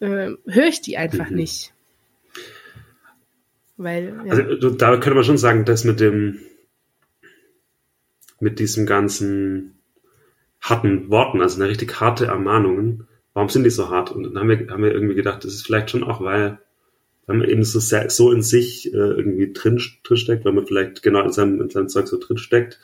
äh, 0.00 0.30
höre 0.46 0.68
ich 0.68 0.80
die 0.80 0.96
einfach 0.96 1.30
mhm. 1.30 1.36
nicht. 1.36 1.72
Weil, 3.76 4.14
ja. 4.24 4.32
Also 4.32 4.70
da 4.70 4.92
könnte 4.92 5.14
man 5.14 5.24
schon 5.24 5.38
sagen, 5.38 5.64
dass 5.64 5.84
mit 5.84 5.98
dem, 5.98 6.40
mit 8.38 8.60
diesem 8.60 8.86
ganzen 8.86 9.78
harten 10.60 11.10
Worten, 11.10 11.42
also 11.42 11.60
eine 11.60 11.68
richtig 11.68 12.00
harte 12.00 12.26
Ermahnungen, 12.26 13.08
warum 13.32 13.48
sind 13.48 13.64
die 13.64 13.70
so 13.70 13.90
hart? 13.90 14.12
Und 14.12 14.22
dann 14.22 14.38
haben 14.38 14.48
wir, 14.48 14.68
haben 14.70 14.82
wir 14.82 14.92
irgendwie 14.92 15.16
gedacht, 15.16 15.44
das 15.44 15.54
ist 15.54 15.66
vielleicht 15.66 15.90
schon 15.90 16.04
auch, 16.04 16.20
weil, 16.20 16.58
weil 17.26 17.36
man 17.36 17.48
eben 17.48 17.64
so, 17.64 17.80
sehr, 17.80 18.10
so 18.10 18.30
in 18.32 18.42
sich 18.42 18.92
äh, 18.92 18.96
irgendwie 18.96 19.52
drin, 19.52 19.80
drin 20.02 20.16
steckt, 20.16 20.44
weil 20.44 20.52
man 20.52 20.66
vielleicht 20.66 21.02
genau 21.02 21.22
in 21.22 21.32
seinem, 21.32 21.60
in 21.60 21.70
seinem 21.70 21.88
Zeug 21.88 22.06
so 22.08 22.18
drin 22.18 22.36
steckt, 22.36 22.80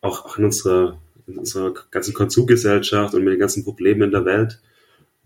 auch, 0.00 0.24
auch 0.24 0.38
in 0.38 0.44
unserer, 0.44 1.00
in 1.26 1.38
unserer 1.38 1.74
ganzen 1.90 2.14
Konsumgesellschaft 2.14 3.14
und 3.14 3.24
mit 3.24 3.32
den 3.32 3.40
ganzen 3.40 3.64
Problemen 3.64 4.02
in 4.02 4.10
der 4.10 4.24
Welt. 4.24 4.60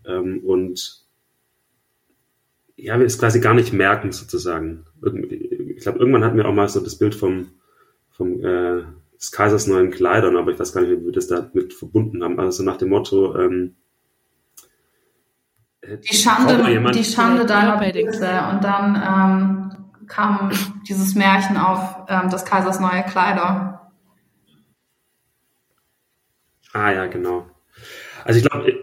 Ähm, 0.05 0.43
und 0.43 1.01
ja, 2.75 2.97
wir 2.97 3.05
es 3.05 3.19
quasi 3.19 3.39
gar 3.39 3.53
nicht 3.53 3.73
merken, 3.73 4.11
sozusagen. 4.11 4.85
Ich 5.75 5.83
glaube, 5.83 5.99
irgendwann 5.99 6.23
hatten 6.23 6.37
wir 6.37 6.47
auch 6.47 6.53
mal 6.53 6.69
so 6.69 6.79
das 6.79 6.95
Bild 6.95 7.13
vom, 7.13 7.51
vom 8.09 8.43
äh, 8.43 8.83
des 9.19 9.31
Kaisers 9.31 9.67
neuen 9.67 9.91
Kleidern, 9.91 10.35
aber 10.35 10.51
ich 10.51 10.59
weiß 10.59 10.73
gar 10.73 10.81
nicht, 10.81 10.99
wie 10.99 11.05
wir 11.05 11.11
das 11.11 11.27
da 11.27 11.49
mit 11.53 11.73
verbunden 11.73 12.23
haben. 12.23 12.39
Also 12.39 12.63
nach 12.63 12.77
dem 12.77 12.89
Motto, 12.89 13.37
ähm, 13.37 13.75
die 15.83 16.15
Schande, 16.15 16.91
die 16.91 17.03
Schande 17.03 17.45
deiner 17.45 17.77
Bitte. 17.77 18.03
Und 18.03 18.63
dann 18.63 18.95
ähm, 18.95 20.07
kam 20.07 20.51
dieses 20.87 21.15
Märchen 21.15 21.57
auf 21.57 22.05
ähm, 22.07 22.29
des 22.29 22.45
Kaisers 22.45 22.79
neue 22.79 23.03
Kleider. 23.03 23.91
Ah 26.73 26.91
ja, 26.91 27.05
genau. 27.07 27.47
Also 28.23 28.39
ich 28.39 28.49
glaube. 28.49 28.73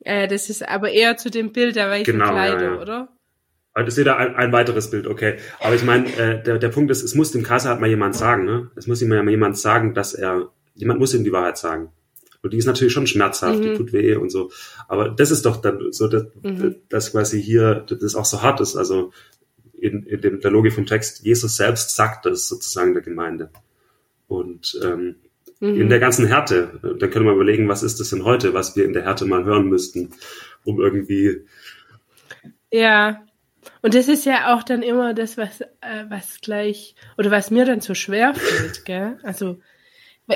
Äh, 0.00 0.28
das 0.28 0.50
ist 0.50 0.66
aber 0.68 0.90
eher 0.90 1.16
zu 1.16 1.30
dem 1.30 1.52
Bild 1.52 1.76
der 1.76 1.90
weißen 1.90 2.04
genau, 2.04 2.30
Kleider, 2.30 2.62
ja, 2.62 2.74
ja. 2.74 2.80
oder? 2.80 3.08
Das 3.74 3.94
ist 3.94 3.98
wieder 3.98 4.16
ein, 4.16 4.34
ein, 4.34 4.52
weiteres 4.52 4.90
Bild, 4.90 5.06
okay. 5.06 5.36
Aber 5.60 5.74
ich 5.74 5.84
meine, 5.84 6.06
äh, 6.16 6.42
der, 6.42 6.58
der 6.58 6.68
Punkt 6.68 6.90
ist, 6.90 7.02
es 7.02 7.14
muss 7.14 7.30
dem 7.30 7.44
Kaiser 7.44 7.70
halt 7.70 7.80
mal 7.80 7.88
jemand 7.88 8.16
sagen, 8.16 8.44
ne? 8.44 8.70
Es 8.74 8.88
muss 8.88 9.00
ihm 9.00 9.12
ja 9.12 9.22
mal 9.22 9.30
jemand 9.30 9.56
sagen, 9.56 9.94
dass 9.94 10.14
er, 10.14 10.48
jemand 10.74 10.98
muss 10.98 11.14
ihm 11.14 11.22
die 11.22 11.32
Wahrheit 11.32 11.58
sagen. 11.58 11.92
Und 12.42 12.52
die 12.52 12.58
ist 12.58 12.66
natürlich 12.66 12.92
schon 12.92 13.06
schmerzhaft, 13.06 13.58
mhm. 13.58 13.62
die 13.62 13.74
tut 13.74 13.92
weh 13.92 14.14
und 14.14 14.30
so. 14.30 14.50
Aber 14.86 15.08
das 15.08 15.30
ist 15.30 15.44
doch 15.44 15.56
dann 15.56 15.92
so, 15.92 16.08
dass, 16.08 16.26
mhm. 16.42 16.76
dass 16.88 17.12
quasi 17.12 17.42
hier, 17.42 17.84
das 17.88 18.14
auch 18.14 18.24
so 18.24 18.42
hart 18.42 18.60
ist. 18.60 18.76
Also 18.76 19.12
in, 19.72 20.04
in 20.04 20.20
dem, 20.20 20.40
der 20.40 20.50
Logik 20.50 20.72
vom 20.72 20.86
Text, 20.86 21.24
Jesus 21.24 21.56
selbst 21.56 21.94
sagt 21.94 22.26
das 22.26 22.48
sozusagen 22.48 22.94
der 22.94 23.02
Gemeinde. 23.02 23.50
Und 24.28 24.78
ähm, 24.84 25.16
mhm. 25.60 25.80
in 25.80 25.88
der 25.88 25.98
ganzen 25.98 26.26
Härte, 26.26 26.96
dann 26.98 27.10
können 27.10 27.26
wir 27.26 27.32
überlegen, 27.32 27.68
was 27.68 27.82
ist 27.82 27.98
das 27.98 28.10
denn 28.10 28.24
heute, 28.24 28.54
was 28.54 28.76
wir 28.76 28.84
in 28.84 28.92
der 28.92 29.04
Härte 29.04 29.24
mal 29.24 29.44
hören 29.44 29.68
müssten, 29.68 30.10
um 30.64 30.80
irgendwie 30.80 31.44
ja, 32.70 33.22
und 33.82 33.94
das 33.94 34.08
ist 34.08 34.26
ja 34.26 34.54
auch 34.54 34.62
dann 34.62 34.82
immer 34.82 35.14
das, 35.14 35.36
was, 35.36 35.60
äh, 35.60 36.04
was 36.08 36.40
gleich, 36.40 36.94
oder 37.16 37.30
was 37.30 37.50
mir 37.50 37.64
dann 37.64 37.80
so 37.80 37.94
schwer 37.94 38.34
fällt, 38.34 38.84
gell? 38.84 39.18
Also, 39.22 39.60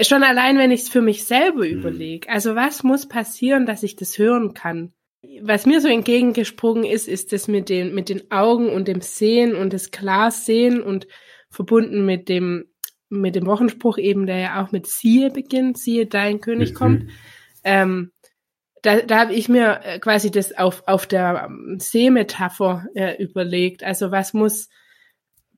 schon 0.01 0.23
allein, 0.23 0.59
wenn 0.59 0.71
ich 0.71 0.83
es 0.83 0.89
für 0.89 1.03
mich 1.03 1.25
selber 1.25 1.65
mhm. 1.65 1.79
überlege. 1.79 2.29
Also, 2.29 2.55
was 2.55 2.83
muss 2.83 3.07
passieren, 3.07 3.67
dass 3.67 3.83
ich 3.83 3.97
das 3.97 4.19
hören 4.19 4.55
kann? 4.55 4.93
Was 5.41 5.67
mir 5.67 5.81
so 5.81 5.89
entgegengesprungen 5.89 6.85
ist, 6.85 7.07
ist 7.07 7.33
das 7.33 7.47
mit 7.47 7.69
den, 7.69 7.95
mit 7.95 8.09
den 8.09 8.31
Augen 8.31 8.69
und 8.71 8.89
dem 8.89 9.01
Sehen 9.01 9.55
und 9.55 9.73
das 9.73 9.91
Klarsehen 9.91 10.83
und 10.83 11.07
verbunden 11.49 12.05
mit 12.05 12.29
dem, 12.29 12.65
mit 13.09 13.37
dem 13.37 13.47
Wochenspruch 13.47 13.99
eben, 13.99 14.27
der 14.27 14.39
ja 14.39 14.63
auch 14.63 14.73
mit 14.73 14.87
siehe 14.87 15.31
beginnt, 15.31 15.79
siehe 15.79 16.07
dein 16.07 16.41
König 16.41 16.71
mhm. 16.71 16.75
kommt. 16.75 17.11
Ähm, 17.63 18.11
da, 18.83 19.01
da 19.01 19.21
habe 19.21 19.35
ich 19.35 19.49
mir 19.49 19.81
äh, 19.85 19.99
quasi 20.01 20.31
das 20.31 20.57
auf, 20.57 20.83
auf 20.87 21.07
der 21.07 21.47
ähm, 21.47 21.79
Seemetapher 21.79 22.87
äh, 22.95 23.23
überlegt. 23.23 23.85
Also 23.85 24.11
was 24.11 24.35
muss 24.35 24.69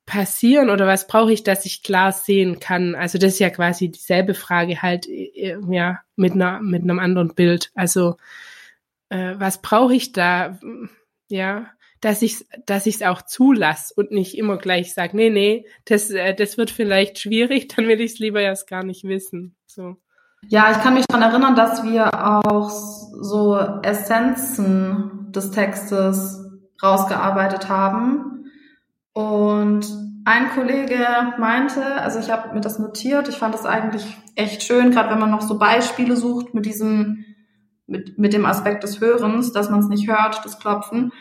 passieren 0.06 0.70
oder 0.70 0.86
was 0.86 1.06
brauche 1.06 1.32
ich, 1.32 1.42
dass 1.42 1.64
ich 1.64 1.82
klar 1.82 2.12
sehen 2.12 2.60
kann? 2.60 2.94
Also 2.94 3.18
das 3.18 3.34
ist 3.34 3.38
ja 3.38 3.50
quasi 3.50 3.90
dieselbe 3.90 4.34
Frage 4.34 4.82
halt 4.82 5.08
äh, 5.08 5.56
ja 5.70 6.00
mit 6.16 6.32
einer 6.32 6.60
mit 6.60 6.82
einem 6.82 6.98
anderen 6.98 7.34
Bild. 7.34 7.70
Also 7.74 8.16
äh, 9.08 9.34
was 9.36 9.62
brauche 9.62 9.94
ich 9.94 10.12
da? 10.12 10.58
Ja, 11.28 11.70
dass 12.00 12.22
ich 12.22 12.44
dass 12.66 12.86
ich 12.86 12.96
es 12.96 13.02
auch 13.02 13.22
zulasse 13.22 13.94
und 13.96 14.10
nicht 14.10 14.36
immer 14.36 14.58
gleich 14.58 14.92
sage, 14.92 15.16
nee, 15.16 15.30
nee, 15.30 15.66
das 15.86 16.10
äh, 16.10 16.34
das 16.34 16.58
wird 16.58 16.70
vielleicht 16.70 17.18
schwierig, 17.18 17.68
dann 17.74 17.88
will 17.88 18.00
ich 18.00 18.12
es 18.12 18.18
lieber 18.18 18.40
erst 18.40 18.68
gar 18.68 18.84
nicht 18.84 19.04
wissen. 19.04 19.56
So. 19.66 19.96
Ja, 20.48 20.70
ich 20.70 20.78
kann 20.80 20.94
mich 20.94 21.06
daran 21.06 21.30
erinnern, 21.30 21.56
dass 21.56 21.82
wir 21.84 22.46
auch 22.46 22.68
so 22.68 23.56
Essenzen 23.82 25.32
des 25.32 25.50
Textes 25.50 26.44
rausgearbeitet 26.82 27.70
haben. 27.70 28.33
Und 29.14 29.86
ein 30.24 30.50
Kollege 30.50 31.06
meinte, 31.38 32.02
also 32.02 32.18
ich 32.18 32.30
habe 32.30 32.52
mir 32.52 32.60
das 32.60 32.78
notiert, 32.78 33.28
ich 33.28 33.38
fand 33.38 33.54
das 33.54 33.64
eigentlich 33.64 34.04
echt 34.34 34.62
schön, 34.62 34.90
gerade 34.90 35.10
wenn 35.10 35.20
man 35.20 35.30
noch 35.30 35.42
so 35.42 35.58
Beispiele 35.58 36.16
sucht 36.16 36.52
mit 36.52 36.66
diesem, 36.66 37.24
mit, 37.86 38.18
mit 38.18 38.32
dem 38.32 38.44
Aspekt 38.44 38.82
des 38.82 39.00
Hörens, 39.00 39.52
dass 39.52 39.70
man 39.70 39.80
es 39.80 39.88
nicht 39.88 40.08
hört, 40.08 40.44
das 40.44 40.58
Klopfen. 40.58 41.12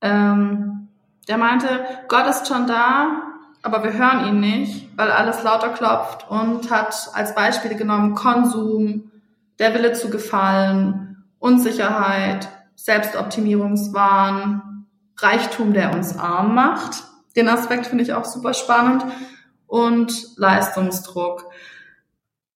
Ähm, 0.00 0.88
der 1.28 1.38
meinte, 1.38 1.84
Gott 2.08 2.26
ist 2.28 2.46
schon 2.46 2.66
da, 2.66 3.22
aber 3.62 3.82
wir 3.82 3.94
hören 3.94 4.28
ihn 4.28 4.40
nicht, 4.40 4.96
weil 4.96 5.10
alles 5.10 5.42
lauter 5.42 5.70
klopft 5.70 6.30
und 6.30 6.70
hat 6.70 7.10
als 7.14 7.34
Beispiele 7.34 7.76
genommen 7.76 8.14
Konsum, 8.14 9.10
der 9.58 9.74
Wille 9.74 9.94
zu 9.94 10.10
gefallen, 10.10 11.24
Unsicherheit, 11.38 12.48
Selbstoptimierungswahn, 12.76 14.86
Reichtum, 15.16 15.72
der 15.72 15.94
uns 15.94 16.18
arm 16.18 16.54
macht. 16.54 17.04
Den 17.36 17.48
Aspekt 17.48 17.86
finde 17.86 18.04
ich 18.04 18.12
auch 18.12 18.24
super 18.24 18.54
spannend 18.54 19.04
und 19.66 20.12
Leistungsdruck. 20.36 21.50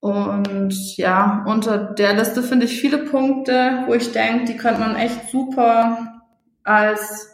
Und 0.00 0.96
ja, 0.96 1.44
unter 1.46 1.76
der 1.78 2.14
Liste 2.14 2.42
finde 2.42 2.66
ich 2.66 2.80
viele 2.80 2.98
Punkte, 2.98 3.82
wo 3.86 3.94
ich 3.94 4.12
denke, 4.12 4.44
die 4.44 4.56
könnte 4.56 4.80
man 4.80 4.94
echt 4.94 5.30
super 5.30 6.22
als 6.62 7.30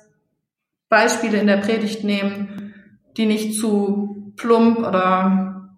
Beispiele 0.88 1.38
in 1.38 1.46
der 1.46 1.58
Predigt 1.58 2.04
nehmen, 2.04 2.74
die 3.16 3.26
nicht 3.26 3.60
zu 3.60 4.32
plump 4.36 4.78
oder 4.78 5.76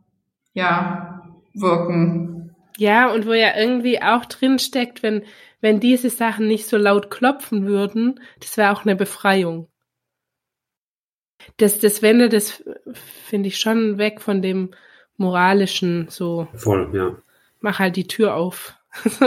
ja 0.52 1.22
wirken. 1.54 2.54
Ja, 2.78 3.10
und 3.10 3.26
wo 3.26 3.32
ja 3.32 3.56
irgendwie 3.56 4.00
auch 4.00 4.26
drin 4.26 4.58
steckt, 4.58 5.02
wenn 5.02 5.22
wenn 5.60 5.80
diese 5.80 6.10
Sachen 6.10 6.46
nicht 6.46 6.66
so 6.66 6.76
laut 6.76 7.10
klopfen 7.10 7.66
würden, 7.66 8.20
das 8.40 8.56
wäre 8.56 8.72
auch 8.72 8.84
eine 8.84 8.94
Befreiung. 8.94 9.68
Das 11.56 11.78
das 11.78 12.02
wende 12.02 12.28
das 12.28 12.62
finde 13.26 13.48
ich 13.48 13.58
schon 13.58 13.98
weg 13.98 14.20
von 14.20 14.42
dem 14.42 14.70
moralischen 15.16 16.08
so. 16.08 16.48
Voll, 16.54 16.90
ja. 16.92 17.16
Mach 17.60 17.78
halt 17.78 17.96
die 17.96 18.06
Tür 18.06 18.34
auf. 18.34 18.74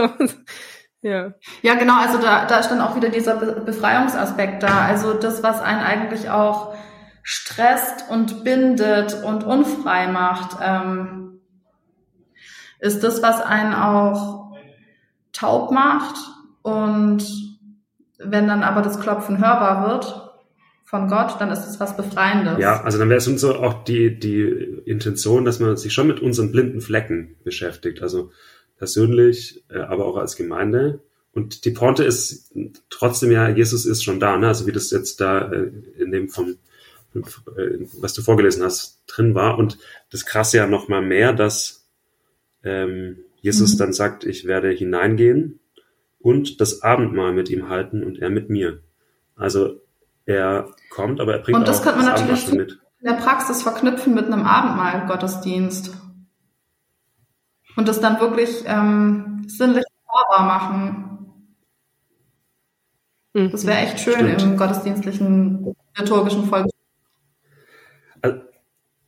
Ja. 1.02 1.34
Ja, 1.62 1.76
genau, 1.76 1.98
also 1.98 2.18
da, 2.18 2.46
da 2.46 2.62
stand 2.62 2.82
auch 2.82 2.96
wieder 2.96 3.10
dieser 3.10 3.36
Befreiungsaspekt 3.36 4.64
da. 4.64 4.86
Also 4.86 5.14
das, 5.14 5.44
was 5.44 5.62
einen 5.62 5.80
eigentlich 5.82 6.30
auch 6.30 6.76
stresst 7.24 8.10
und 8.10 8.44
bindet 8.44 9.24
und 9.24 9.46
unfrei 9.46 10.08
macht, 10.08 10.58
ähm, 10.62 11.40
ist 12.80 13.04
das, 13.04 13.22
was 13.22 13.42
einen 13.42 13.74
auch 13.74 14.52
taub 15.32 15.72
macht. 15.72 16.16
Und 16.64 17.24
wenn 18.18 18.48
dann 18.48 18.64
aber 18.64 18.82
das 18.82 19.00
Klopfen 19.00 19.38
hörbar 19.38 19.88
wird 19.88 20.29
von 20.90 21.08
Gott, 21.08 21.36
dann 21.40 21.52
ist 21.52 21.68
es 21.68 21.80
was 21.80 21.96
Befreiendes. 21.96 22.58
Ja, 22.58 22.82
also 22.82 22.98
dann 22.98 23.10
wäre 23.10 23.20
es 23.20 23.28
uns 23.28 23.42
so 23.42 23.54
auch 23.54 23.84
die, 23.84 24.20
die 24.20 24.42
Intention, 24.86 25.46
dass 25.46 25.60
man 25.60 25.78
sich 25.78 25.94
schon 25.94 26.08
mit 26.08 26.20
unseren 26.20 26.52
blinden 26.52 26.82
Flecken 26.82 27.36
beschäftigt. 27.44 28.02
Also 28.02 28.32
persönlich, 28.80 29.64
äh, 29.70 29.78
aber 29.78 30.08
auch 30.08 30.18
als 30.18 30.36
Gemeinde. 30.36 31.02
Und 31.32 31.66
die 31.66 31.70
Pointe 31.70 32.04
ist 32.04 32.52
trotzdem 32.90 33.32
ja, 33.32 33.50
Jesus 33.50 33.86
ist 33.86 34.04
schon 34.04 34.20
da, 34.20 34.38
ne? 34.38 34.48
Also 34.48 34.66
wie 34.66 34.72
das 34.72 34.90
jetzt 34.90 35.22
da 35.22 35.52
äh, 35.52 35.70
in 36.00 36.12
dem 36.12 36.28
vom 36.28 36.58
was 37.14 38.14
du 38.14 38.24
vorgelesen 38.24 38.64
hast, 38.64 39.04
drin 39.06 39.36
war. 39.36 39.60
Und 39.60 39.78
das 40.12 40.26
krasse 40.26 40.58
ja 40.58 40.68
noch 40.68 40.88
mal 40.88 41.02
mehr, 41.02 41.34
dass 41.34 41.88
ähm, 42.64 43.18
Jesus 43.42 43.76
mhm. 43.76 43.78
dann 43.78 43.94
sagt, 43.94 44.26
ich 44.26 44.46
werde 44.46 44.70
hineingehen 44.72 45.60
und 46.20 46.62
das 46.62 46.82
Abendmahl 46.82 47.34
mit 47.34 47.50
ihm 47.50 47.70
halten 47.70 48.04
und 48.04 48.20
er 48.20 48.30
mit 48.32 48.50
mir. 48.50 48.80
Also 49.36 49.82
er 50.30 50.70
kommt, 50.92 51.20
aber 51.20 51.34
er 51.34 51.40
bringt 51.40 51.58
und 51.58 51.68
das 51.68 51.80
auch 51.80 51.84
könnte 51.84 52.04
man 52.04 52.12
das 52.12 52.22
natürlich 52.22 52.52
mit. 52.54 52.80
in 53.00 53.08
der 53.08 53.16
Praxis 53.16 53.64
verknüpfen 53.64 54.14
mit 54.14 54.28
einem 54.28 54.44
Abendmahl 54.44 55.08
Gottesdienst 55.08 55.92
und 57.76 57.88
das 57.88 58.00
dann 58.00 58.20
wirklich 58.20 58.64
ähm, 58.66 59.44
sinnlich 59.48 59.86
hörbar 60.08 60.46
machen. 60.46 61.06
Mhm. 63.34 63.52
Das 63.52 63.66
wäre 63.66 63.80
echt 63.80 64.00
schön 64.00 64.14
Stimmt. 64.14 64.42
im 64.44 64.58
gottesdienstlichen 64.58 65.76
liturgischen 65.98 66.46
Folge. 66.46 66.70
Also, 68.22 68.38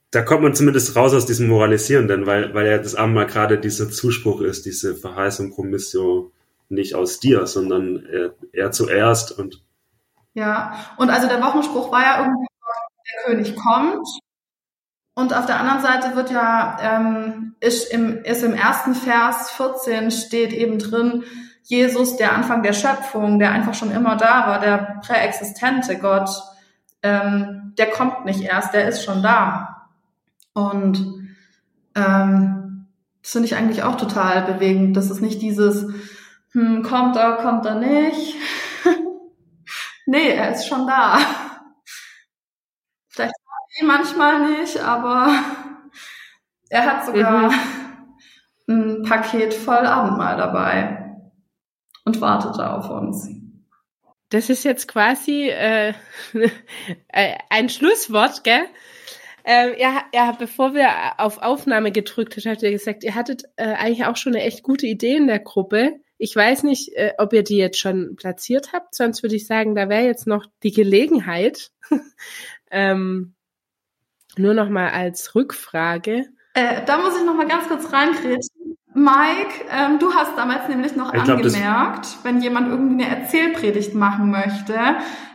da 0.09 0.23
kommt 0.23 0.41
man 0.41 0.55
zumindest 0.55 0.95
raus 0.95 1.13
aus 1.13 1.27
diesem 1.27 1.47
Moralisierenden, 1.47 2.25
weil, 2.25 2.53
weil 2.55 2.65
ja 2.65 2.79
das 2.79 2.95
Abendmahl 2.95 3.27
gerade 3.27 3.59
dieser 3.59 3.91
Zuspruch 3.91 4.41
ist, 4.41 4.65
diese 4.65 4.95
Verheißung 4.95 5.51
Promissio 5.51 6.31
nicht 6.69 6.95
aus 6.95 7.19
dir, 7.19 7.45
sondern 7.45 8.05
er, 8.07 8.33
er 8.53 8.71
zuerst 8.71 9.37
und 9.37 9.61
ja, 10.33 10.73
und 10.97 11.09
also 11.09 11.27
der 11.27 11.41
Wochenspruch 11.41 11.91
war 11.91 12.01
ja 12.01 12.19
irgendwie, 12.19 12.47
der 12.65 13.23
König 13.25 13.55
kommt. 13.55 14.07
Und 15.13 15.33
auf 15.35 15.45
der 15.45 15.59
anderen 15.59 15.81
Seite 15.81 16.15
wird 16.15 16.31
ja, 16.31 16.77
ähm, 16.81 17.55
ist, 17.59 17.91
im, 17.91 18.23
ist 18.23 18.43
im 18.43 18.53
ersten 18.53 18.95
Vers 18.95 19.51
14 19.51 20.09
steht 20.09 20.53
eben 20.53 20.79
drin, 20.79 21.23
Jesus, 21.63 22.17
der 22.17 22.33
Anfang 22.33 22.63
der 22.63 22.73
Schöpfung, 22.73 23.37
der 23.37 23.51
einfach 23.51 23.73
schon 23.73 23.91
immer 23.91 24.15
da 24.15 24.47
war, 24.47 24.59
der 24.59 24.99
präexistente 25.05 25.97
Gott, 25.99 26.29
ähm, 27.03 27.73
der 27.77 27.89
kommt 27.89 28.25
nicht 28.25 28.41
erst, 28.41 28.73
der 28.73 28.87
ist 28.87 29.03
schon 29.03 29.21
da. 29.21 29.87
Und 30.53 30.97
ähm, 31.95 32.87
das 33.21 33.31
finde 33.31 33.47
ich 33.47 33.55
eigentlich 33.55 33.83
auch 33.83 33.97
total 33.97 34.41
bewegend. 34.41 34.97
Das 34.97 35.11
ist 35.11 35.21
nicht 35.21 35.41
dieses, 35.41 35.85
hm, 36.51 36.83
kommt 36.83 37.15
er, 37.15 37.37
kommt 37.37 37.65
er 37.65 37.75
nicht. 37.75 38.35
Nee, 40.11 40.29
er 40.29 40.51
ist 40.51 40.67
schon 40.67 40.85
da. 40.85 41.17
Vielleicht 43.09 43.33
ihn 43.79 43.87
manchmal 43.87 44.49
nicht, 44.59 44.77
aber 44.79 45.27
er 46.69 46.85
hat 46.85 47.05
sogar 47.05 47.49
mhm. 47.49 47.55
ein 48.67 49.03
Paket 49.03 49.53
voll 49.53 49.85
Abendmahl 49.85 50.37
dabei 50.37 51.17
und 52.05 52.21
wartet 52.21 52.57
da 52.57 52.77
auf 52.77 52.89
uns. 52.89 53.29
Das 54.29 54.49
ist 54.49 54.63
jetzt 54.63 54.87
quasi 54.87 55.49
äh, 55.49 55.93
äh 57.09 57.37
ein 57.49 57.67
Schlusswort, 57.69 58.43
gell? 58.43 58.65
Ähm, 59.43 59.73
ja, 59.77 60.03
ja, 60.13 60.31
bevor 60.33 60.73
wir 60.73 60.89
auf 61.17 61.39
Aufnahme 61.39 61.91
gedrückt 61.91 62.37
hat, 62.37 62.45
habt 62.45 62.63
ihr 62.63 62.71
gesagt, 62.71 63.03
ihr 63.03 63.15
hattet 63.15 63.43
äh, 63.57 63.73
eigentlich 63.73 64.05
auch 64.05 64.15
schon 64.15 64.35
eine 64.35 64.43
echt 64.43 64.63
gute 64.63 64.85
Idee 64.85 65.17
in 65.17 65.27
der 65.27 65.39
Gruppe. 65.39 65.99
Ich 66.21 66.35
weiß 66.35 66.61
nicht, 66.61 66.95
äh, 66.95 67.13
ob 67.17 67.33
ihr 67.33 67.41
die 67.41 67.57
jetzt 67.57 67.79
schon 67.79 68.15
platziert 68.15 68.73
habt, 68.73 68.93
sonst 68.93 69.23
würde 69.23 69.35
ich 69.35 69.47
sagen, 69.47 69.73
da 69.73 69.89
wäre 69.89 70.05
jetzt 70.05 70.27
noch 70.27 70.45
die 70.61 70.71
Gelegenheit. 70.71 71.71
ähm, 72.71 73.33
nur 74.37 74.53
noch 74.53 74.69
mal 74.69 74.91
als 74.91 75.33
Rückfrage. 75.33 76.27
Äh, 76.53 76.85
da 76.85 76.99
muss 76.99 77.17
ich 77.17 77.25
noch 77.25 77.33
mal 77.33 77.47
ganz 77.47 77.67
kurz 77.67 77.91
reinkrätschen. 77.91 78.77
Mike, 78.93 79.65
ähm, 79.71 79.97
du 79.97 80.13
hast 80.13 80.37
damals 80.37 80.67
nämlich 80.69 80.95
noch 80.95 81.11
ich 81.11 81.21
angemerkt, 81.21 82.05
glaub, 82.05 82.23
wenn 82.23 82.39
jemand 82.39 82.69
irgendwie 82.69 83.03
eine 83.03 83.17
Erzählpredigt 83.17 83.95
machen 83.95 84.29
möchte, 84.29 84.77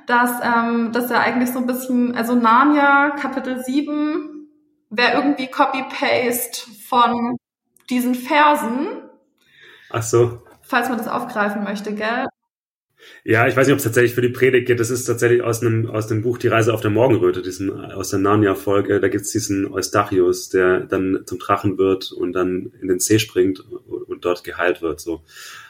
dass, 0.06 0.30
ähm, 0.40 0.92
dass 0.92 1.10
er 1.10 1.18
eigentlich 1.18 1.50
so 1.50 1.58
ein 1.58 1.66
bisschen, 1.66 2.14
also 2.14 2.36
Narnia 2.36 3.10
Kapitel 3.10 3.60
7 3.60 4.48
wäre 4.90 5.14
irgendwie 5.14 5.48
Copy-Paste 5.48 6.70
von 6.88 7.38
diesen 7.90 8.14
Versen. 8.14 8.86
Ach 9.90 10.04
so 10.04 10.45
falls 10.66 10.88
man 10.88 10.98
das 10.98 11.08
aufgreifen 11.08 11.64
möchte, 11.64 11.94
gell? 11.94 12.26
Ja, 13.24 13.46
ich 13.46 13.56
weiß 13.56 13.66
nicht, 13.66 13.72
ob 13.72 13.78
es 13.78 13.84
tatsächlich 13.84 14.14
für 14.14 14.22
die 14.22 14.30
Predigt 14.30 14.66
geht. 14.66 14.80
Das 14.80 14.90
ist 14.90 15.04
tatsächlich 15.04 15.42
aus 15.42 15.60
einem 15.60 15.88
aus 15.88 16.06
dem 16.06 16.22
Buch 16.22 16.38
Die 16.38 16.48
Reise 16.48 16.72
auf 16.72 16.80
der 16.80 16.90
Morgenröte, 16.90 17.42
diesen 17.42 17.70
aus 17.70 18.10
der 18.10 18.18
Narnia-Folge. 18.18 19.00
Da 19.00 19.08
gibt's 19.08 19.30
diesen 19.30 19.70
Eustachius, 19.72 20.48
der 20.48 20.80
dann 20.80 21.22
zum 21.26 21.38
Drachen 21.38 21.78
wird 21.78 22.12
und 22.12 22.32
dann 22.32 22.72
in 22.80 22.88
den 22.88 23.00
See 23.00 23.18
springt 23.18 23.60
und 23.60 24.24
dort 24.24 24.44
geheilt 24.44 24.82
wird. 24.82 25.00
So, 25.00 25.22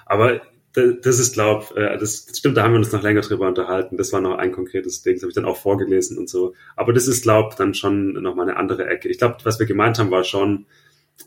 aber 0.04 0.40
das 0.76 1.18
ist, 1.18 1.32
glaub, 1.32 1.74
äh, 1.76 1.96
das 1.96 2.26
stimmt. 2.34 2.56
Da 2.56 2.62
haben 2.62 2.72
wir 2.72 2.78
uns 2.78 2.92
noch 2.92 3.02
länger 3.02 3.22
drüber 3.22 3.48
unterhalten. 3.48 3.96
Das 3.96 4.12
war 4.12 4.20
noch 4.20 4.36
ein 4.36 4.52
konkretes 4.52 5.02
Ding. 5.02 5.14
Das 5.14 5.22
habe 5.22 5.30
ich 5.30 5.34
dann 5.34 5.46
auch 5.46 5.56
vorgelesen 5.56 6.18
und 6.18 6.28
so. 6.28 6.54
Aber 6.76 6.92
das 6.92 7.08
ist, 7.08 7.22
glaub, 7.22 7.56
dann 7.56 7.72
schon 7.72 8.12
noch 8.12 8.34
mal 8.34 8.42
eine 8.42 8.58
andere 8.58 8.86
Ecke. 8.86 9.08
Ich 9.08 9.16
glaube, 9.16 9.38
was 9.44 9.58
wir 9.58 9.66
gemeint 9.66 9.98
haben, 9.98 10.10
war 10.10 10.22
schon 10.22 10.66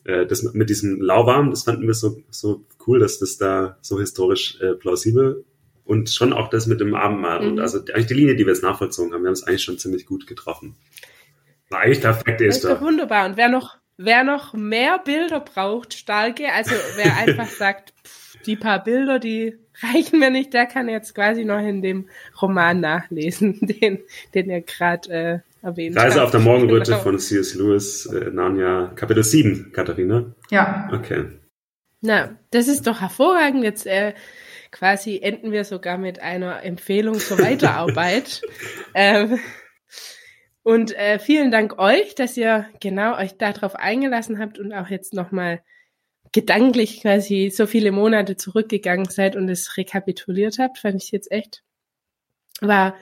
äh, 0.06 0.26
das 0.26 0.44
mit 0.44 0.70
diesem 0.70 1.02
Lauwarm, 1.02 1.50
das 1.50 1.64
fanden 1.64 1.88
wir 1.88 1.94
so, 1.94 2.22
so 2.30 2.66
cool, 2.88 3.00
dass 3.00 3.20
das 3.20 3.38
da 3.38 3.78
so 3.82 4.00
historisch 4.00 4.60
äh, 4.62 4.74
plausibel 4.74 5.46
und 5.86 6.10
schon 6.10 6.34
auch 6.34 6.50
das 6.50 6.68
mit 6.68 6.80
dem 6.80 6.96
Abendmahl 6.96 7.42
mhm. 7.42 7.48
und 7.52 7.60
also 7.60 7.80
eigentlich 7.80 8.08
die 8.08 8.14
Linie, 8.14 8.36
die 8.36 8.46
wir 8.46 8.54
jetzt 8.54 8.64
nachvollzogen 8.64 9.14
haben, 9.14 9.24
wir 9.24 9.28
haben 9.28 9.34
es 9.34 9.44
eigentlich 9.44 9.64
schon 9.64 9.78
ziemlich 9.78 10.06
gut 10.06 10.28
getroffen. 10.28 10.76
War 11.70 11.82
eigentlich 11.82 12.02
perfekt 12.02 12.42
ist 12.42 12.64
doch 12.64 12.82
wunderbar. 12.82 13.28
Und 13.28 13.38
wer 13.38 13.50
noch, 13.50 13.78
wer 13.98 14.24
noch 14.24 14.54
mehr 14.54 15.00
Bilder 15.00 15.40
braucht, 15.40 15.94
Starke, 15.94 16.52
also 16.52 16.72
wer 16.96 17.16
einfach 17.18 17.48
sagt, 17.48 17.94
pff, 18.04 18.38
die 18.46 18.56
paar 18.56 18.84
Bilder, 18.84 19.20
die 19.20 19.58
reichen 19.82 20.20
mir 20.20 20.30
nicht, 20.30 20.54
der 20.54 20.66
kann 20.66 20.90
jetzt 20.90 21.14
quasi 21.16 21.46
noch 21.46 21.60
in 21.60 21.82
dem 21.82 22.10
Roman 22.42 22.80
nachlesen, 22.80 23.60
den, 23.62 24.00
den 24.34 24.50
ihr 24.50 24.62
gerade 24.62 25.10
äh, 25.10 25.40
erwähnt 25.62 25.98
Reise 25.98 26.24
auf 26.24 26.32
der 26.32 26.40
Morgenröte 26.40 26.92
genau. 26.92 27.04
von 27.04 27.20
C.S. 27.20 27.56
Lewis, 27.56 28.06
äh, 28.06 28.30
Narnia, 28.32 28.92
Kapitel 28.96 29.24
7, 29.24 29.72
Katharina. 29.72 30.34
Ja. 30.50 30.90
Okay. 30.92 31.26
Na, 32.02 32.38
das 32.52 32.68
ist 32.68 32.88
doch 32.88 33.02
hervorragend. 33.02 33.64
Jetzt 33.64 33.86
äh, 33.86 34.14
quasi 34.72 35.20
enden 35.22 35.52
wir 35.52 35.66
sogar 35.66 35.98
mit 35.98 36.22
einer 36.22 36.64
Empfehlung 36.64 37.20
zur 37.20 37.40
Weiterarbeit. 37.40 38.42
ähm, 38.94 39.40
und 40.64 40.96
äh, 40.96 41.20
vielen 41.20 41.52
Dank 41.52 41.80
euch, 41.80 42.16
dass 42.16 42.38
ihr 42.38 42.68
genau 42.80 43.18
euch 43.18 43.38
darauf 43.38 43.76
eingelassen 43.76 44.40
habt 44.40 44.60
und 44.60 44.74
auch 44.74 44.90
jetzt 44.90 45.14
nochmal 45.14 45.62
gedanklich 46.32 47.02
quasi 47.02 47.52
so 47.54 47.66
viele 47.66 47.92
Monate 47.92 48.38
zurückgegangen 48.38 49.10
seid 49.10 49.36
und 49.36 49.50
es 49.50 49.78
rekapituliert 49.78 50.60
habt. 50.60 50.78
Fand 50.78 51.02
ich 51.02 51.12
jetzt 51.12 51.32
echt. 51.32 51.64
War 52.62 52.96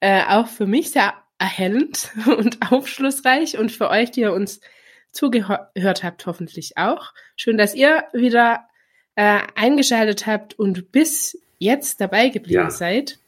äh, 0.00 0.22
auch 0.28 0.48
für 0.48 0.66
mich 0.66 0.90
sehr 0.90 1.14
erhellend 1.42 2.10
und 2.38 2.70
aufschlussreich 2.70 3.58
und 3.58 3.72
für 3.72 3.90
euch, 3.90 4.12
die 4.12 4.20
ihr 4.20 4.32
uns 4.32 4.60
zugehört 5.10 6.04
habt, 6.04 6.24
hoffentlich 6.26 6.78
auch. 6.78 7.12
Schön, 7.36 7.58
dass 7.58 7.74
ihr 7.74 8.04
wieder 8.12 8.68
äh, 9.16 9.40
eingeschaltet 9.56 10.26
habt 10.26 10.56
und 10.58 10.90
bis 10.92 11.38
jetzt 11.58 12.00
dabei 12.00 12.28
geblieben 12.28 12.62
ja. 12.62 12.70
seid. 12.70 13.18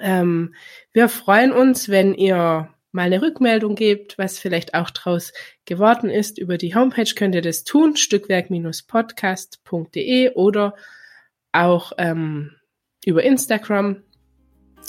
Ähm, 0.00 0.54
wir 0.92 1.08
freuen 1.08 1.52
uns, 1.52 1.88
wenn 1.88 2.12
ihr 2.14 2.68
mal 2.90 3.06
eine 3.06 3.22
Rückmeldung 3.22 3.76
gebt, 3.76 4.18
was 4.18 4.38
vielleicht 4.38 4.74
auch 4.74 4.90
draus 4.90 5.32
geworden 5.64 6.10
ist. 6.10 6.36
Über 6.38 6.58
die 6.58 6.74
Homepage 6.74 7.14
könnt 7.14 7.36
ihr 7.36 7.42
das 7.42 7.64
tun, 7.64 7.96
stückwerk-podcast.de 7.96 10.34
oder 10.34 10.74
auch 11.52 11.92
ähm, 11.96 12.56
über 13.04 13.22
Instagram 13.22 14.02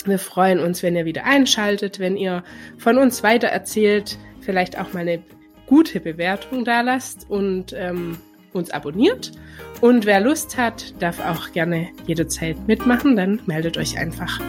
wir 0.04 0.18
freuen 0.18 0.60
uns, 0.60 0.82
wenn 0.82 0.96
ihr 0.96 1.04
wieder 1.04 1.24
einschaltet, 1.24 1.98
wenn 1.98 2.16
ihr 2.16 2.44
von 2.78 2.98
uns 2.98 3.22
weiter 3.22 3.48
erzählt, 3.48 4.18
vielleicht 4.40 4.78
auch 4.78 4.92
mal 4.92 5.00
eine 5.00 5.22
gute 5.66 6.00
Bewertung 6.00 6.64
da 6.64 6.82
lasst 6.82 7.28
und 7.28 7.72
ähm, 7.76 8.18
uns 8.52 8.70
abonniert. 8.70 9.32
Und 9.80 10.06
wer 10.06 10.20
Lust 10.20 10.56
hat, 10.56 10.94
darf 11.00 11.20
auch 11.20 11.52
gerne 11.52 11.88
jederzeit 12.06 12.56
mitmachen, 12.66 13.16
dann 13.16 13.40
meldet 13.46 13.76
euch 13.76 13.98
einfach. 13.98 14.40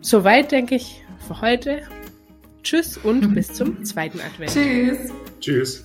Soweit, 0.00 0.52
denke 0.52 0.76
ich, 0.76 1.04
für 1.26 1.40
heute. 1.40 1.82
Tschüss 2.62 2.98
und 2.98 3.34
bis 3.34 3.52
zum 3.52 3.84
zweiten 3.84 4.20
Advent. 4.20 4.52
Tschüss. 4.52 5.12
Tschüss. 5.40 5.84